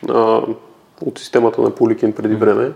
[0.08, 0.42] а,
[1.06, 2.72] от системата на Поликин преди време.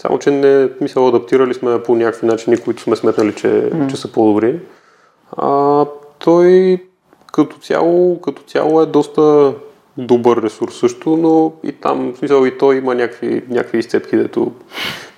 [0.00, 3.90] Само, че не, мисля, адаптирали сме по някакви начини, които сме сметнали, че, mm.
[3.90, 4.60] че са по-добри.
[5.36, 5.86] А,
[6.18, 6.78] той
[7.32, 9.54] като цяло, като цяло е доста
[9.96, 14.52] добър ресурс също, но и там, в смисъл и той има някакви, някакви изцепки, дето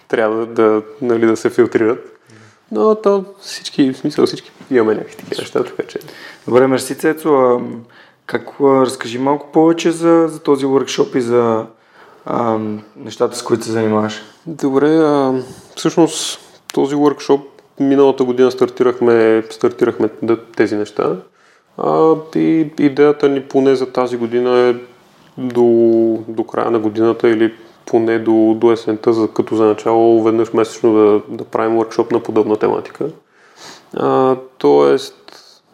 [0.08, 2.18] трябва да, нали, да се филтрират.
[2.72, 5.98] Но то всички, в смисъл всички имаме някакви такива неща, така че...
[6.46, 7.60] Добре, мерси Цецо.
[8.26, 11.66] Как, разкажи малко повече за, за този workshop и за
[12.26, 12.58] а,
[12.96, 14.22] нещата, с които се занимаваш.
[14.46, 15.42] Добре, а,
[15.76, 16.40] всъщност
[16.72, 17.40] този workshop
[17.80, 20.08] миналата година стартирахме, стартирахме
[20.56, 21.16] тези неща.
[21.78, 24.74] А, и идеята ни поне за тази година е
[25.38, 25.64] до,
[26.28, 27.54] до края на годината или
[27.86, 32.20] поне до, до есента, за, като за начало веднъж месечно да, да правим workshop на
[32.20, 33.06] подобна тематика.
[33.96, 35.16] А, тоест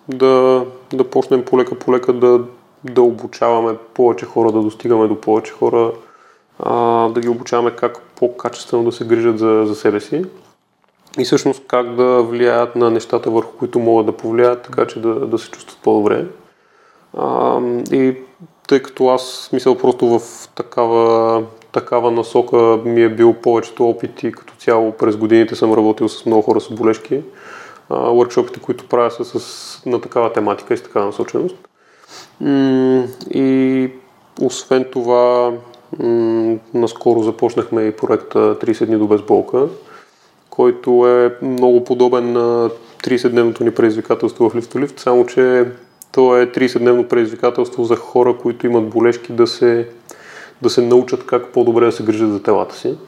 [0.09, 2.45] да, да почнем полека-полека да,
[2.85, 5.93] да обучаваме повече хора, да достигаме до повече хора,
[6.59, 10.25] а, да ги обучаваме как по-качествено да се грижат за, за себе си.
[11.19, 15.15] И всъщност как да влияят на нещата, върху които могат да повлияят, така че да,
[15.15, 16.25] да се чувстват по-добре.
[17.17, 17.61] А,
[17.93, 18.17] и
[18.69, 21.43] тъй като аз смисъл просто в такава,
[21.73, 26.43] такава насока ми е бил повечето опити като цяло през годините съм работил с много
[26.43, 27.23] хора с болешки.
[27.91, 31.57] Workshopите, които правя са с, на такава тематика и с такава насоченост.
[33.31, 33.91] И
[34.43, 35.53] освен това,
[36.75, 39.67] наскоро започнахме и проекта 30 дни до безболка,
[40.51, 42.71] който е много подобен на
[43.05, 45.65] 30-дневното ни предизвикателство в Лифтолифт, само че
[46.13, 49.89] то е 30-дневно предизвикателство за хора, които имат болешки да се,
[50.63, 52.99] да се научат как по-добре да се грижат за телата си.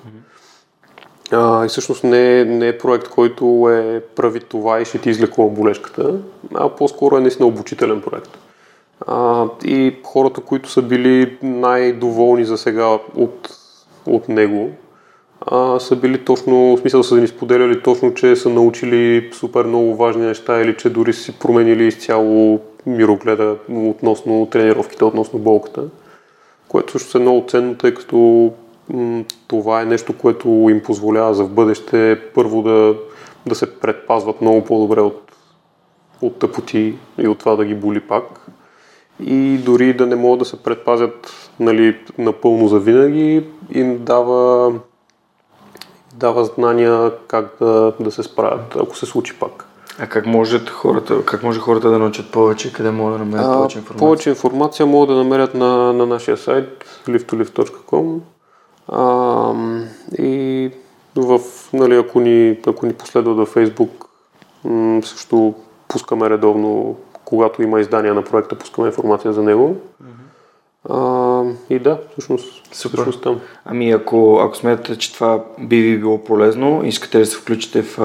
[1.32, 5.10] А, и всъщност не е, не е проект, който е прави това и ще ти
[5.10, 6.14] излекува болешката,
[6.54, 8.38] а по-скоро е наистина обучителен проект.
[9.06, 12.86] А, и хората, които са били най-доволни за сега
[13.16, 13.50] от,
[14.06, 14.70] от него,
[15.46, 19.96] а, са били точно, в смисъл са ни споделяли точно, че са научили супер много
[19.96, 25.84] важни неща или че дори си променили изцяло мирогледа относно тренировките, относно болката,
[26.68, 28.52] което също е много ценно, тъй като
[28.90, 32.94] м- това е нещо, което им позволява за в бъдеще първо да,
[33.46, 35.32] да се предпазват много по-добре от,
[36.22, 38.24] от тъпоти и от това да ги боли пак.
[39.26, 44.72] И дори да не могат да се предпазят нали, напълно за винаги, им дава,
[46.22, 49.64] дава знания как да, да се справят, ако се случи пак.
[49.98, 52.72] А как, може хората, как може хората да научат повече?
[52.72, 54.06] Къде могат да намерят а, повече информация?
[54.06, 58.18] Повече информация могат да намерят на, на нашия сайт liftolift.com
[58.88, 59.54] а,
[60.22, 60.70] и
[61.16, 61.40] в,
[61.72, 63.90] нали, ако, ни, ако ни последват във Facebook,
[65.04, 65.54] също
[65.88, 69.76] пускаме редовно, когато има издания на проекта, пускаме информация за него.
[70.02, 70.11] Mm-hmm.
[70.90, 72.96] А, и да, всъщност, Супер.
[72.96, 73.40] всъщност там.
[73.64, 77.96] Ами ако, ако смятате, че това би ви било полезно, искате да се включите в,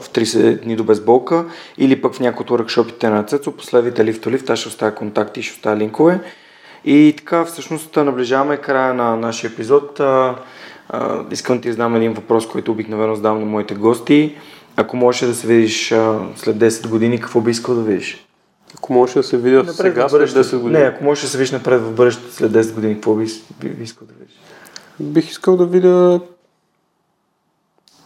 [0.00, 1.44] в 30 дни до безболка
[1.78, 4.94] или пък в някои от workshopите на Цецо, последвайте Lift to Lift, аз ще оставя
[4.94, 6.20] контакти и ще оставя линкове.
[6.84, 10.00] И така, всъщност, наближаваме края на нашия епизод.
[10.00, 10.36] А,
[10.88, 14.36] а, искам да ти задам един въпрос, който обикновено задавам на моите гости.
[14.76, 18.25] Ако можеш да се видиш а, след 10 години, какво би искал да видиш?
[18.76, 20.80] Ако можеш да се видя напред сега след 10 години.
[20.80, 23.26] Не, ако можеш да се видиш напред в бъдеще след 10 години, какво би,
[23.60, 24.34] би, би искал да видиш?
[25.00, 26.20] Бих искал да видя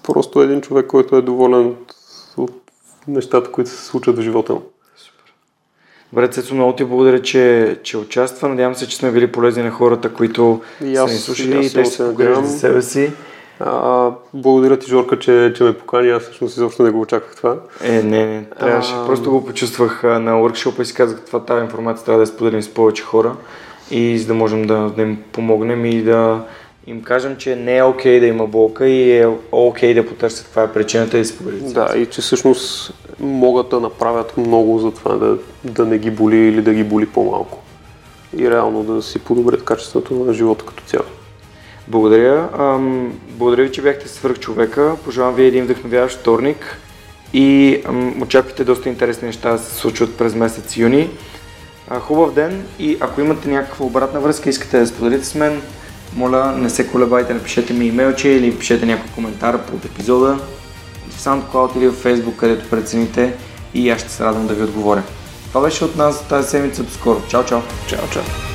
[0.03, 1.77] просто един човек, който е доволен
[2.37, 2.53] от,
[3.09, 4.62] нещата, които се случват в живота му.
[4.97, 5.35] Супер.
[6.12, 8.49] Добре, Цецо, много ти благодаря, че, че участва.
[8.49, 11.73] Надявам се, че сме били полезни на хората, които и са ни слушали и, и
[11.73, 13.12] те ще се за себе си.
[13.61, 16.11] А, благодаря ти, Жорка, че, че ме покани.
[16.11, 17.56] Аз всъщност изобщо не го очаквах това.
[17.84, 18.44] Е, не, не.
[18.61, 18.94] Трябваше.
[18.96, 19.06] А...
[19.06, 22.74] Просто го почувствах на workshop и си казах, това тази информация трябва да споделим с
[22.74, 23.36] повече хора
[23.90, 26.44] и за да можем да, да им помогнем и да
[26.86, 30.08] им кажем, че не е окей okay да има болка и е окей okay да
[30.08, 31.72] потърсят каква е причината и споделят.
[31.72, 36.36] Да, и че всъщност могат да направят много за това да, да не ги боли
[36.36, 37.58] или да ги боли по-малко.
[38.36, 41.04] И реално да си подобрят качеството на живота като цяло.
[41.91, 42.49] Благодаря.
[42.59, 44.97] Ам, благодаря ви, че бяхте свърх човека.
[45.05, 46.78] Пожелавам ви един вдъхновяващ вторник
[47.32, 51.11] и ам, очаквайте доста интересни неща да се случват през месец юни.
[51.88, 55.62] А, хубав ден и ако имате някаква обратна връзка искате да споделите с мен,
[56.16, 60.38] моля не се колебайте, напишете ми имейлче или пишете някой коментар под епизода
[61.09, 63.32] в SoundCloud или в Facebook, където прецените
[63.74, 65.03] и аз ще се радвам да ви отговоря.
[65.49, 66.82] Това беше от нас тази седмица.
[66.82, 67.22] До скоро.
[67.28, 67.61] Чао, чао.
[67.88, 68.49] Чао, чао.